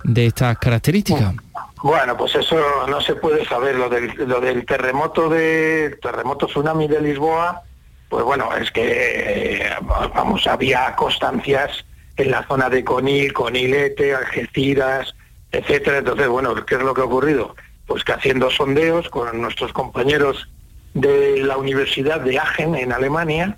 [0.04, 1.34] de estas características?
[1.82, 3.76] Bueno, pues eso no se puede saber.
[3.76, 7.62] Lo del, lo del terremoto de terremoto tsunami de Lisboa,
[8.08, 9.70] pues bueno, es que eh,
[10.14, 11.84] vamos, había constancias
[12.16, 15.14] en la zona de Conil, Conilete, Algeciras,
[15.52, 15.98] etcétera.
[15.98, 17.56] Entonces, bueno, ¿qué es lo que ha ocurrido?
[17.86, 20.48] Pues que haciendo sondeos con nuestros compañeros
[20.94, 23.56] de la Universidad de Aachen en Alemania,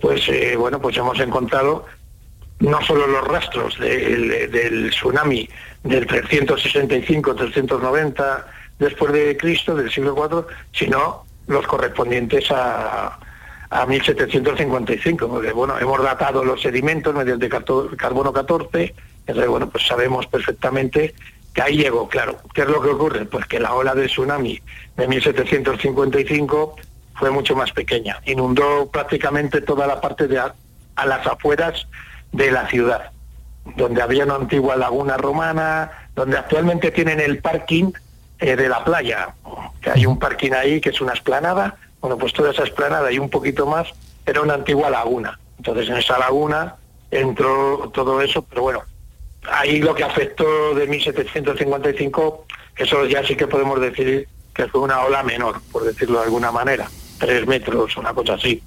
[0.00, 1.86] pues eh, bueno, pues hemos encontrado
[2.60, 5.48] no solo los rastros del tsunami
[5.82, 8.44] del 365-390
[8.78, 13.18] después de Cristo, del siglo IV, sino los correspondientes a,
[13.70, 18.94] a 1755, porque bueno, hemos datado los sedimentos mediante carbono 14,
[19.26, 21.14] entonces bueno, pues sabemos perfectamente
[21.54, 22.38] que ahí llegó, claro.
[22.52, 23.24] ¿Qué es lo que ocurre?
[23.24, 24.60] Pues que la ola del tsunami
[24.96, 26.76] de 1755
[27.14, 31.86] fue mucho más pequeña, inundó prácticamente toda la parte de a las afueras
[32.32, 33.12] de la ciudad
[33.74, 37.90] donde había una antigua laguna romana, donde actualmente tienen el parking
[38.38, 39.34] eh, de la playa,
[39.80, 43.18] que hay un parking ahí que es una esplanada, bueno, pues toda esa esplanada y
[43.18, 43.88] un poquito más
[44.24, 45.38] era una antigua laguna.
[45.58, 46.76] Entonces en esa laguna
[47.10, 48.82] entró todo eso, pero bueno,
[49.50, 52.46] ahí lo que afectó de 1755,
[52.76, 56.52] eso ya sí que podemos decir que fue una ola menor, por decirlo de alguna
[56.52, 58.62] manera, tres metros, una cosa así.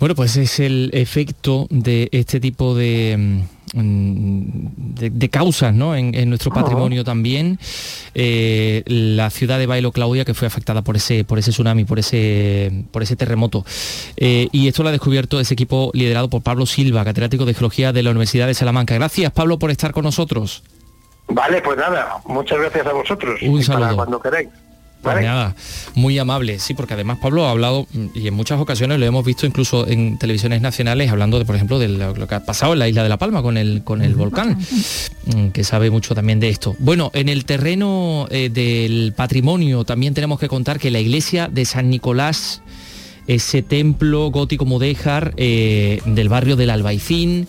[0.00, 3.44] Bueno, pues es el efecto de este tipo de,
[3.74, 4.60] mm,
[4.98, 5.94] de, causas ¿no?
[5.94, 7.58] en, nuestro patrimonio también.
[8.14, 11.98] Eh, la ciudad de Bailo Claudia que fue afectada por ese, por ese tsunami, por
[11.98, 13.66] ese, por ese terremoto.
[14.16, 17.92] Eh, y esto lo ha descubierto ese equipo liderado por Pablo Silva, catedrático de Geología
[17.92, 18.94] de la Universidad de Salamanca.
[18.94, 20.62] Gracias, Pablo, por estar con nosotros.
[21.28, 23.38] Vale, pues nada, muchas gracias a vosotros.
[23.42, 23.96] Un saludo.
[23.96, 24.48] cuando queráis.
[25.02, 25.54] Pues nada,
[25.94, 29.24] muy amable, sí, porque además Pablo ha hablado, mm, y en muchas ocasiones lo hemos
[29.24, 32.80] visto incluso en televisiones nacionales, hablando de, por ejemplo, de lo, que ha pasado en
[32.80, 34.58] la isla de La Palma con el, con el volcán,
[35.24, 36.76] mm, que sabe mucho también de esto.
[36.78, 41.64] Bueno, en el terreno eh, del patrimonio también tenemos que contar que la iglesia de
[41.64, 42.60] San Nicolás,
[43.26, 47.48] ese templo gótico mudéjar eh, del barrio del Albaicín,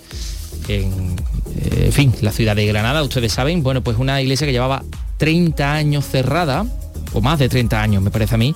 [0.69, 1.15] en,
[1.55, 4.83] eh, en fin, la ciudad de Granada, ustedes saben, bueno, pues una iglesia que llevaba
[5.17, 6.65] 30 años cerrada,
[7.13, 8.55] o más de 30 años, me parece a mí,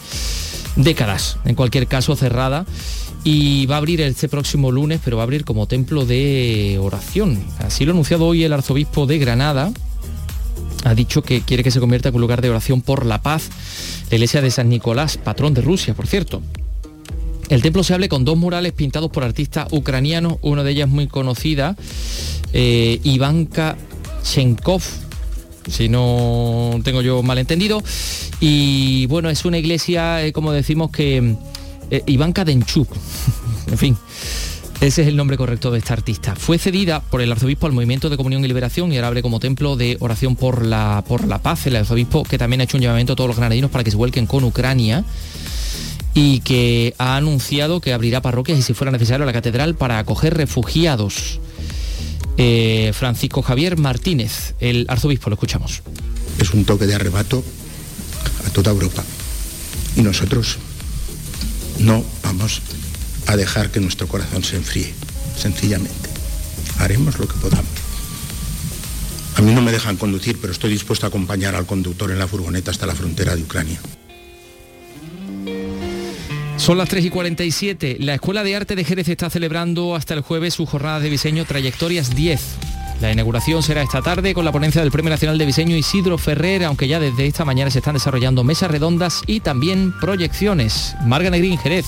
[0.75, 2.65] décadas, en cualquier caso cerrada,
[3.23, 7.43] y va a abrir este próximo lunes, pero va a abrir como templo de oración.
[7.59, 9.71] Así lo ha anunciado hoy el arzobispo de Granada,
[10.85, 13.49] ha dicho que quiere que se convierta en un lugar de oración por la paz,
[14.11, 16.41] la iglesia de San Nicolás, patrón de Rusia, por cierto.
[17.49, 21.07] El templo se abre con dos murales pintados por artistas ucranianos, una de ellas muy
[21.07, 21.75] conocida,
[22.53, 23.77] eh, Ivanka
[24.23, 24.81] Chenkov,
[25.69, 27.83] si no tengo yo malentendido.
[28.39, 31.35] Y bueno, es una iglesia, eh, como decimos, que
[31.91, 32.89] eh, Ivanka Denchuk,
[33.71, 33.97] en fin.
[34.81, 36.35] Ese es el nombre correcto de esta artista.
[36.35, 39.39] Fue cedida por el arzobispo al Movimiento de Comunión y Liberación y ahora abre como
[39.39, 41.65] templo de oración por la, por la paz.
[41.65, 43.97] El arzobispo que también ha hecho un llamamiento a todos los granadinos para que se
[43.97, 45.05] vuelquen con Ucrania
[46.13, 50.35] y que ha anunciado que abrirá parroquias y si fuera necesario la catedral para acoger
[50.35, 51.39] refugiados.
[52.37, 55.81] Eh, Francisco Javier Martínez, el arzobispo, lo escuchamos.
[56.39, 57.43] Es un toque de arrebato
[58.45, 59.03] a toda Europa.
[59.95, 60.57] Y nosotros
[61.79, 62.61] no vamos
[63.27, 64.93] a dejar que nuestro corazón se enfríe,
[65.37, 66.09] sencillamente.
[66.79, 67.65] Haremos lo que podamos.
[69.35, 72.27] A mí no me dejan conducir, pero estoy dispuesto a acompañar al conductor en la
[72.27, 73.79] furgoneta hasta la frontera de Ucrania.
[76.57, 77.97] Son las 3 y 47.
[77.99, 81.45] La Escuela de Arte de Jerez está celebrando hasta el jueves su jornada de diseño
[81.45, 82.41] Trayectorias 10.
[83.01, 86.63] La inauguración será esta tarde con la ponencia del Premio Nacional de Diseño Isidro Ferrer,
[86.63, 90.95] aunque ya desde esta mañana se están desarrollando mesas redondas y también proyecciones.
[91.05, 91.85] Marga Negrín, Jerez.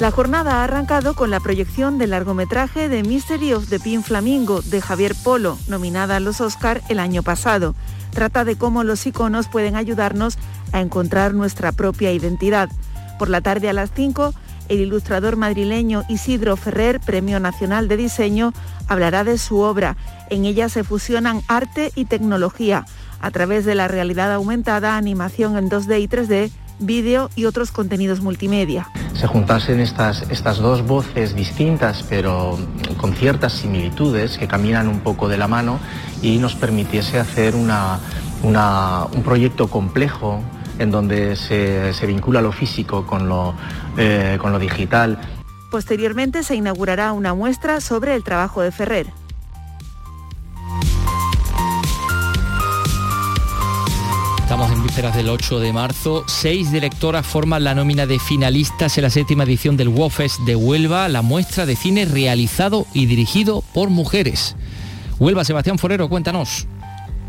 [0.00, 4.62] La jornada ha arrancado con la proyección del largometraje de Mystery of the Pink Flamingo
[4.62, 7.74] de Javier Polo, nominada a los Oscar el año pasado.
[8.10, 10.38] Trata de cómo los iconos pueden ayudarnos
[10.72, 12.70] a encontrar nuestra propia identidad.
[13.18, 14.34] Por la tarde a las 5,
[14.68, 18.52] El ilustrador madrileño Isidro Ferrer, Premio Nacional de Diseño,
[18.88, 19.96] hablará de su obra.
[20.28, 22.84] En ella se fusionan arte y tecnología
[23.20, 28.20] a través de la realidad aumentada, animación en 2D y 3D, vídeo y otros contenidos
[28.20, 28.88] multimedia.
[29.14, 32.58] Se juntasen estas, estas dos voces distintas pero
[32.98, 35.78] con ciertas similitudes que caminan un poco de la mano
[36.22, 37.98] y nos permitiese hacer una,
[38.42, 40.42] un proyecto complejo
[40.78, 43.54] en donde se, vincula lo físico con lo,
[43.96, 45.18] eh, con lo digital.
[45.70, 49.06] Posteriormente se inaugurará una muestra sobre el trabajo de Ferrer.
[54.46, 56.22] Estamos en vísperas del 8 de marzo.
[56.28, 61.08] Seis directoras forman la nómina de finalistas en la séptima edición del WOFES de Huelva,
[61.08, 64.54] la muestra de cine realizado y dirigido por mujeres.
[65.18, 66.68] Huelva, Sebastián Forero, cuéntanos.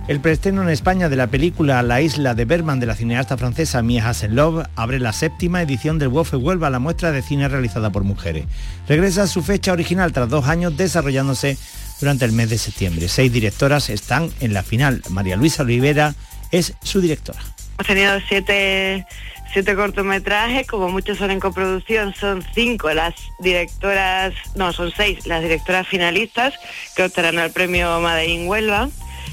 [0.07, 3.81] El preestreno en España de la película La isla de Berman de la cineasta francesa
[3.81, 8.05] Mia Love abre la séptima edición del WOFES Huelva, la muestra de cine realizada por
[8.05, 8.45] mujeres.
[8.87, 11.57] Regresa a su fecha original tras dos años desarrollándose
[11.99, 13.09] durante el mes de septiembre.
[13.09, 15.01] Seis directoras están en la final.
[15.09, 16.15] María Luisa Olivera,
[16.53, 17.41] es su directora.
[17.73, 19.05] Hemos tenido siete,
[19.51, 25.41] siete cortometrajes, como muchos son en coproducción, son cinco las directoras, no, son seis las
[25.41, 26.53] directoras finalistas
[26.95, 28.87] que optarán al premio Madein Huelva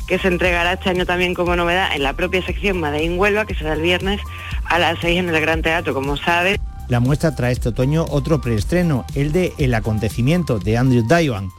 [0.07, 3.55] que se entregará este año también como novedad en la propia sección Madein Huelva, que
[3.55, 4.20] será el viernes
[4.64, 6.61] a las seis en el Gran Teatro, como sabe.
[6.88, 11.51] La muestra trae este otoño otro preestreno, el de El acontecimiento de Andrew Diwan,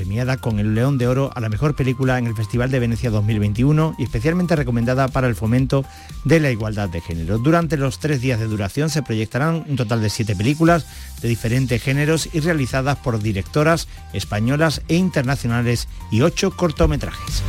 [0.00, 3.10] premiada con el León de Oro a la mejor película en el Festival de Venecia
[3.10, 5.84] 2021 y especialmente recomendada para el fomento
[6.24, 7.36] de la igualdad de género.
[7.36, 10.86] Durante los tres días de duración se proyectarán un total de siete películas
[11.20, 17.42] de diferentes géneros y realizadas por directoras españolas e internacionales y ocho cortometrajes.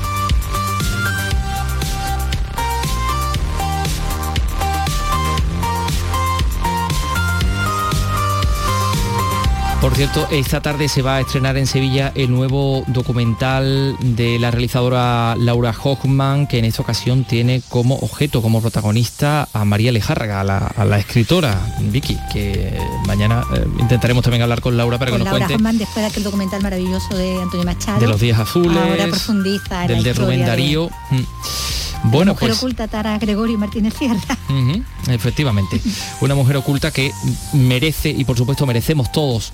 [9.81, 14.51] Por cierto, esta tarde se va a estrenar en Sevilla el nuevo documental de la
[14.51, 20.41] realizadora Laura Hochman, que en esta ocasión tiene como objeto, como protagonista a María Lejárraga,
[20.41, 25.25] a la, escritora Vicky, que mañana eh, intentaremos también hablar con Laura para que nos
[25.25, 25.55] Laura cuente.
[25.55, 27.99] Hochman, después de aquel documental maravilloso de Antonio Machado.
[27.99, 28.77] De los días azules.
[28.77, 30.91] Ahora profundiza del de Rubén Darío.
[31.09, 31.80] Mm.
[32.03, 34.19] Bueno, mujer pues, oculta Tara Gregorio Martínez Sierra.
[35.09, 35.79] efectivamente,
[36.19, 37.11] una mujer oculta que
[37.53, 39.53] merece y por supuesto merecemos todos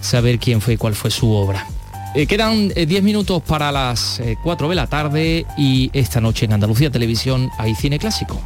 [0.00, 1.66] saber quién fue y cuál fue su obra.
[2.14, 6.46] Eh, quedan 10 eh, minutos para las 4 eh, de la tarde y esta noche
[6.46, 8.40] en Andalucía Televisión hay cine clásico.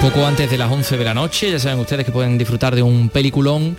[0.00, 2.82] Poco antes de las 11 de la noche, ya saben ustedes que pueden disfrutar de
[2.82, 3.76] un peliculón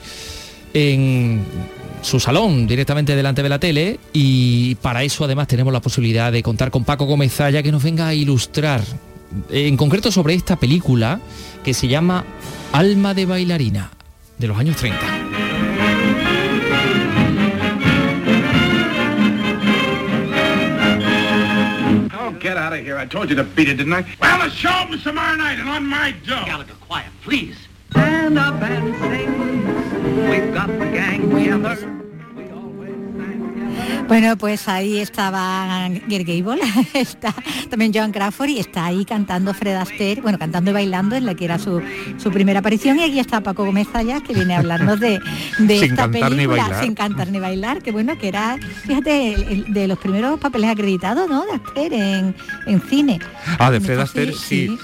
[0.73, 1.43] en
[2.01, 6.41] su salón directamente delante de la tele y para eso además tenemos la posibilidad de
[6.43, 8.81] contar con Paco Gómez Zaya que nos venga a ilustrar
[9.49, 11.19] en concreto sobre esta película
[11.63, 12.23] que se llama
[12.71, 13.91] Alma de bailarina
[14.37, 14.99] de los años 30.
[22.39, 22.97] get out of here.
[22.97, 24.05] I told you to beat it, didn't I?
[24.21, 26.45] Well, the show tomorrow night and on my dough.
[26.45, 27.68] Gallagher, quiet, please.
[27.91, 30.29] Stand up and sing.
[30.29, 31.99] We've got the gang together.
[34.09, 36.59] Bueno, pues ahí estaba Gary Gable,
[36.95, 37.31] está
[37.69, 41.35] también Joan Crawford y está ahí cantando Fred Astaire, bueno, cantando y bailando en la
[41.35, 41.79] que era su,
[42.33, 45.19] primera aparición y aquí está Paco Gómez Zayas que viene a hablarnos de,
[45.69, 50.71] esta película sin cantar ni bailar, que bueno, que era, fíjate, de los primeros papeles
[50.71, 51.45] acreditados, ¿no?
[51.45, 52.35] De Astaire en,
[52.65, 53.19] en cine.
[53.59, 54.69] Ah, de Fred Astaire, sí.
[54.69, 54.77] Sí,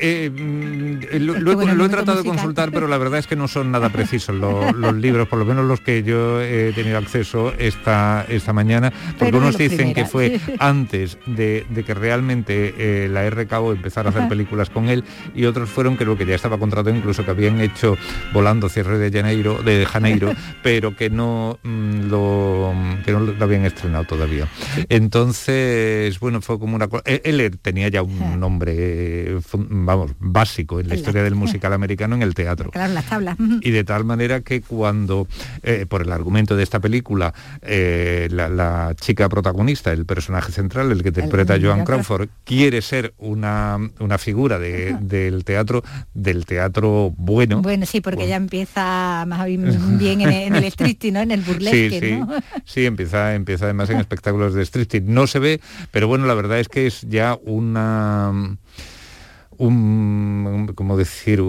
[0.00, 3.90] eh, mm, lo, he, tratado de consultar, pero la verdad es que no son nada
[3.90, 4.34] precisos.
[4.74, 9.36] Los, libros, por lo menos los que yo he tenido acceso esta, esta mañana, porque
[9.36, 14.70] unos dicen que fue antes de, que realmente eh, la RKO empezara a hacer películas
[14.70, 15.04] con él
[15.34, 17.96] y otros fueron que lo que ya estaba contratado, incluso que habían hecho
[18.32, 20.32] volando cierre de Janeiro, de Janeiro,
[20.62, 24.48] pero que no, mm, lo, que no lo habían estrenado todavía.
[24.88, 27.02] Entonces, bueno, fue como una cosa...
[27.06, 32.34] Él tenía ya un nombre vamos, básico en la historia del musical americano en el
[32.34, 32.70] teatro.
[32.70, 33.36] Claro, las tablas.
[33.62, 35.28] Y de tal manera que cuando,
[35.62, 37.32] eh, por el argumento de esta película,
[37.62, 43.78] eh, la, chica protagonista, el personaje central, el que interpreta Joan Crawford, quiere ser una,
[44.00, 45.82] una figura del teatro,
[46.14, 47.62] del teatro bueno.
[47.62, 51.20] Bueno, sí, porque ya empieza más bien en el, en ¿no?
[51.20, 52.44] En el burlesque, sí, sí.
[52.64, 56.58] Sí, empieza, empieza además en espectáculos de street No se ve, pero bueno, la verdad
[56.58, 58.56] es que es ya una
[59.62, 61.40] un, como decir,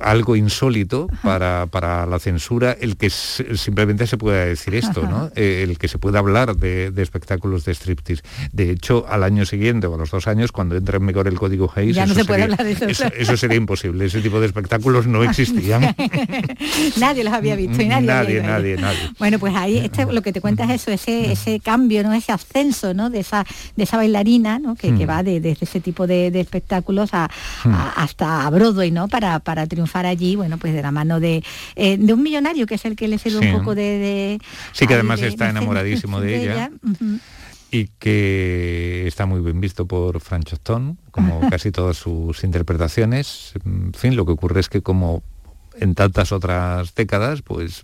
[0.00, 5.30] algo insólito para, la censura el que simplemente se pueda decir esto, ¿no?
[5.36, 8.22] Eh, el que se pueda hablar de, espectáculos de striptease.
[8.52, 11.38] De hecho, al año siguiente o a los dos años, cuando entra en vigor el
[11.38, 12.48] código Hayes, eso, sería,
[13.16, 13.36] eso.
[13.36, 14.06] sería imposible.
[14.06, 15.94] Ese tipo de espectáculos no existían.
[16.98, 20.32] nadie los había visto y nadie, nadie, nadie, nadie, Bueno, pues ahí este, lo que
[20.32, 22.12] te cuenta es eso, ese, ese cambio, ¿no?
[22.12, 23.10] Ese ascenso, ¿no?
[23.10, 23.46] De esa,
[23.76, 24.74] de esa bailarina, ¿no?
[24.74, 27.28] Que, que va desde ese tipo de, espectáculos a,
[27.96, 29.08] hasta Broadway, ¿no?
[29.08, 31.42] Para, para triunfar allí, bueno, pues de la mano de,
[31.76, 34.40] eh, de un millonario que es el que le sirve un poco de,
[34.72, 36.70] sí, que además está enamoradísimo de, ella.
[37.70, 43.54] y que está muy bien visto por Francho Stone, como casi todas sus interpretaciones.
[43.64, 45.22] En fin, lo que ocurre es que como
[45.78, 47.82] en tantas otras décadas, pues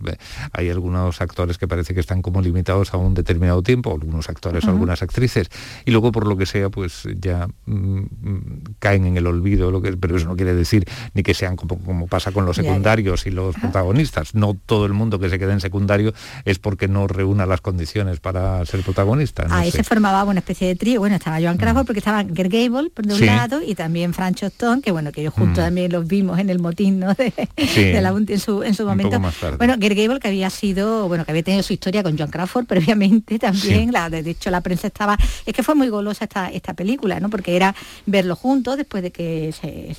[0.53, 4.65] hay algunos actores que parece que están como limitados a un determinado tiempo, algunos actores
[4.65, 5.49] o algunas actrices,
[5.85, 8.03] y luego por lo que sea, pues ya mm,
[8.79, 11.77] caen en el olvido, lo que, pero eso no quiere decir ni que sean como,
[11.79, 14.35] como pasa con los secundarios y los protagonistas.
[14.35, 16.13] No todo el mundo que se queda en secundario
[16.45, 19.45] es porque no reúna las condiciones para ser protagonista.
[19.49, 21.85] Ahí se formaba una especie de trío, bueno, estaba Joan Crawford mm.
[21.85, 25.21] porque estaba Gert Gable por de un lado y también Francho Stone, que bueno, que
[25.21, 25.65] ellos juntos mm.
[25.67, 27.13] también los vimos en el motín, ¿no?
[27.13, 27.33] De,
[27.83, 29.19] de la en su, en su momento.
[29.57, 32.65] Bueno, Gert Gable que había sido, bueno, que había tenido su historia con John Crawford
[32.67, 36.73] previamente también, la, de hecho la prensa estaba, es que fue muy golosa esta, esta
[36.73, 37.29] película, ¿no?
[37.29, 37.75] Porque era
[38.05, 39.53] verlo juntos después de que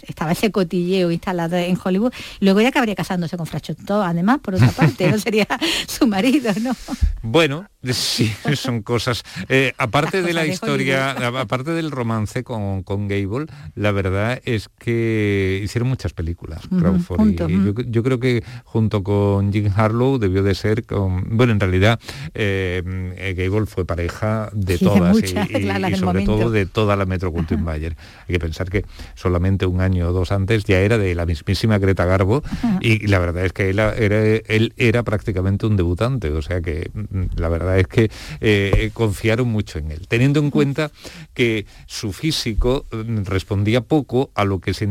[0.07, 4.68] estaba ese cotilleo instalado en Hollywood, luego ya acabaría casándose con Frachotto, además, por otra
[4.68, 5.47] parte, no sería
[5.87, 6.74] su marido, ¿no?
[7.22, 9.22] Bueno, sí, son cosas.
[9.49, 15.61] Eh, aparte de la historia, aparte del romance con, con Gable, la verdad es que
[15.62, 20.85] hicieron muchas películas, Crawford y, yo, creo que junto con Jim Harlow debió de ser,
[20.85, 22.01] con, bueno, en realidad
[22.35, 22.83] eh,
[23.16, 27.97] eh, Gable fue pareja de todas y, sobre todo de toda la Metro Mayer.
[28.29, 31.79] Hay que pensar que solamente un año o dos antes ya era de la mismísima
[31.79, 32.43] Greta Garbo
[32.81, 36.91] y, la verdad es que él era, él era prácticamente un debutante, o sea que
[36.93, 38.11] mm, la verdad es que
[38.41, 40.91] eh, confiaron mucho en él, teniendo en cuenta
[41.35, 44.89] que su físico mm, respondía poco a lo que se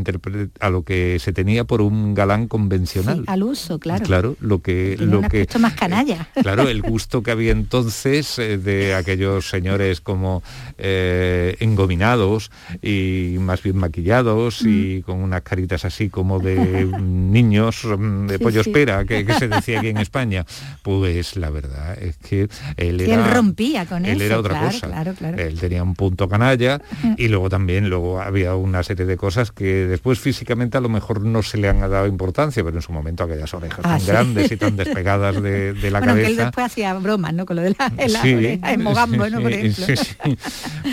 [0.60, 3.24] a lo que se tenía por un galán convencional.
[3.28, 4.06] al uso, claro.
[4.06, 4.96] Claro, lo que...
[5.00, 6.28] lo que más canalla.
[6.42, 10.44] claro, el gusto que había entonces eh, de aquellos señores como
[10.78, 12.52] eh, engominados
[12.82, 15.02] y más bien maquillados y mm.
[15.04, 19.90] con unas caritas así como de niños mm, de pollo espera, que, se decía aquí
[19.90, 20.46] en España.
[20.84, 22.48] Pues la verdad es que
[22.78, 23.16] él era...
[23.16, 25.04] él rompía con él era otra cosa.
[25.38, 26.82] Él tenía un punto canalla
[27.18, 31.22] y luego también luego había una serie de cosas que después físicamente a lo mejor
[31.22, 34.52] no se le han dado importancia, pero en su momento aquellas orejas ah, tan grandes
[34.52, 36.30] y tan despegadas de, la bueno, cabeza.
[36.30, 37.46] Él después hacía bromas, ¿no?
[37.46, 39.42] Con lo de la, en Mogambo, ¿no?
[39.42, 39.86] Por ejemplo.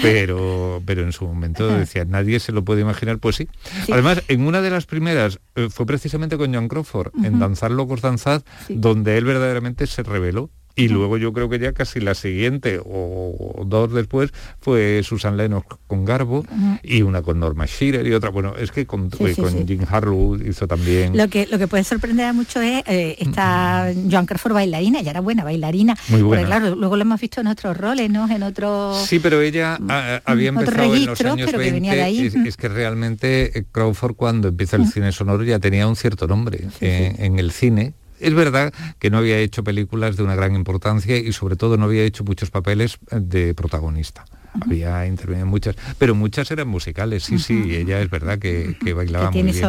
[0.03, 3.49] Pero, pero en su momento decía, nadie se lo puede imaginar, pues sí.
[3.91, 8.01] Además, en una de las primeras eh, fue precisamente con John Crawford, en Danzar Locos
[8.01, 12.79] Danzad, donde él verdaderamente se reveló y luego yo creo que ya casi la siguiente
[12.85, 16.45] o dos después fue Susan Lennox con Garbo
[16.83, 20.69] y una con Norma Shearer y otra, bueno, es que con, con Jim Harlow hizo
[20.69, 21.17] también...
[21.17, 25.13] Lo que, lo que puede sorprender a mucho es eh, esta Joan Crawford bailarina, ella
[25.13, 26.43] era buena bailarina, Muy buena.
[26.43, 28.31] porque claro, luego lo hemos visto en otros roles, ¿no?
[28.31, 28.99] En otros...
[29.07, 29.79] Sí, pero ella
[30.27, 35.11] había empezado en los años 20, Es, que realmente eh, Crawford cuando empieza el cine
[35.13, 39.39] sonoro ya tenía un cierto nombre eh, en el cine es verdad que no había
[39.39, 43.55] hecho películas de una gran importancia y sobre todo no había hecho muchos papeles de
[43.55, 44.25] protagonista.
[44.61, 49.31] Había intervenido en muchas, pero muchas eran musicales, sí, sí, ella es verdad que, bailaba
[49.31, 49.65] muy bien.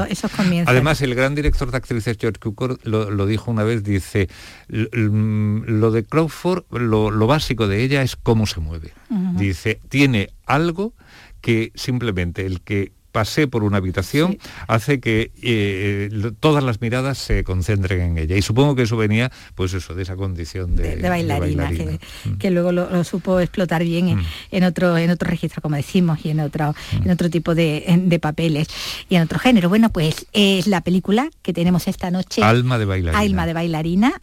[0.66, 4.30] Además, el gran director de actrices George Cukor lo, dijo una vez, dice,
[4.70, 8.94] lo de Crawford, lo, básico de ella es cómo se mueve.
[9.36, 10.94] Dice, tiene algo
[11.42, 14.38] que simplemente el que pasé por una habitación
[14.68, 16.08] hace que eh,
[16.40, 18.38] todas las miradas se concentren en ella.
[18.38, 22.38] Y supongo que eso venía, pues eso, de esa condición de, bailarina, mm.
[22.38, 24.26] Que, luego lo, supo explotar bien mm.
[24.52, 27.06] en, otro, en otro registro, como decimos, y en otro, mm.
[27.06, 28.68] en otro tipo de, papeles
[29.10, 29.68] y en otro género.
[29.68, 32.44] Bueno, pues es la película que tenemos esta noche.
[32.44, 33.20] Alma de bailarina.
[33.20, 34.14] Alma de bailarina,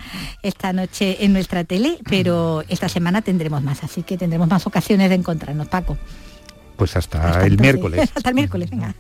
[0.45, 5.09] esta noche en nuestra tele, pero esta semana tendremos más, así que tendremos más ocasiones
[5.09, 5.99] de encontrarnos, Paco.
[6.77, 8.11] Pues hasta, el miércoles.
[8.15, 8.95] hasta el miércoles, venga.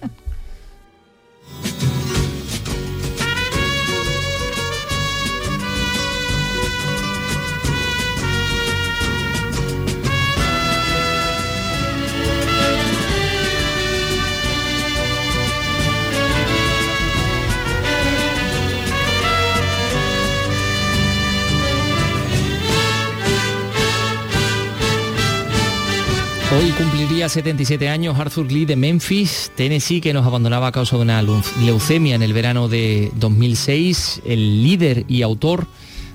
[26.56, 31.02] Hoy cumpliría 77 años Arthur Lee de Memphis, Tennessee, que nos abandonaba a causa de
[31.02, 35.66] una leucemia en el verano de 2006, el líder y autor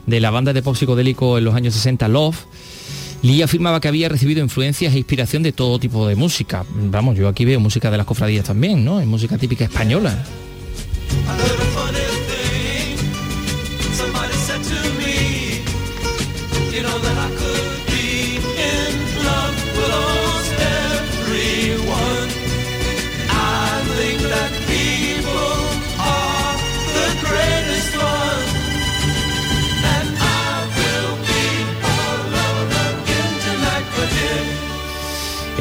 [0.05, 2.37] de la banda de pop psicodélico en los años 60, Love.
[3.21, 6.63] Lee afirmaba que había recibido influencias e inspiración de todo tipo de música.
[6.73, 9.01] Vamos, yo aquí veo música de las cofradías también, ¿no?
[9.01, 10.23] Es música típica española.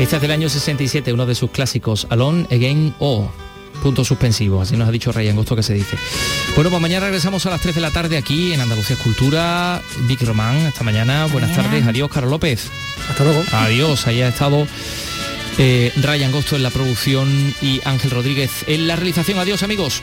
[0.09, 3.31] Este es del año 67, uno de sus clásicos, Alone Again O.
[3.83, 5.99] Punto suspensivo, así nos ha dicho Rey Angosto que se dice.
[6.55, 9.83] Bueno, pues mañana regresamos a las 3 de la tarde aquí en Andalucía Escultura.
[10.07, 11.27] Vic Román, esta mañana.
[11.27, 11.87] Buenas tardes.
[11.87, 12.71] Adiós, Carlos López.
[13.11, 13.45] Hasta luego.
[13.53, 14.07] Adiós.
[14.07, 14.67] Ahí ha estado
[15.59, 19.39] eh, Ray Angosto en la producción y Ángel Rodríguez en la realización.
[19.39, 20.03] Adiós, amigos.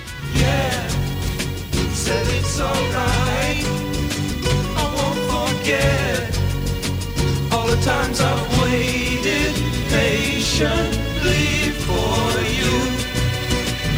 [10.57, 12.23] Patiently for
[12.59, 12.75] you.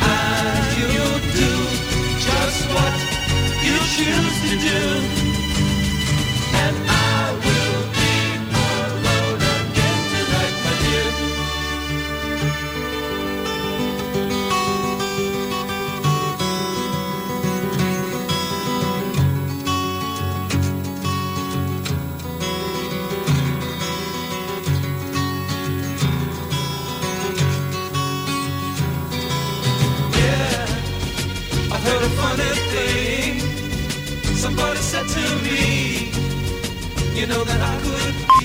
[0.01, 1.51] And you'll do
[2.25, 2.95] just what
[3.63, 4.81] you choose to do
[32.09, 33.39] funny thing.
[34.35, 36.11] Somebody said to me,
[37.19, 38.36] you know that I could.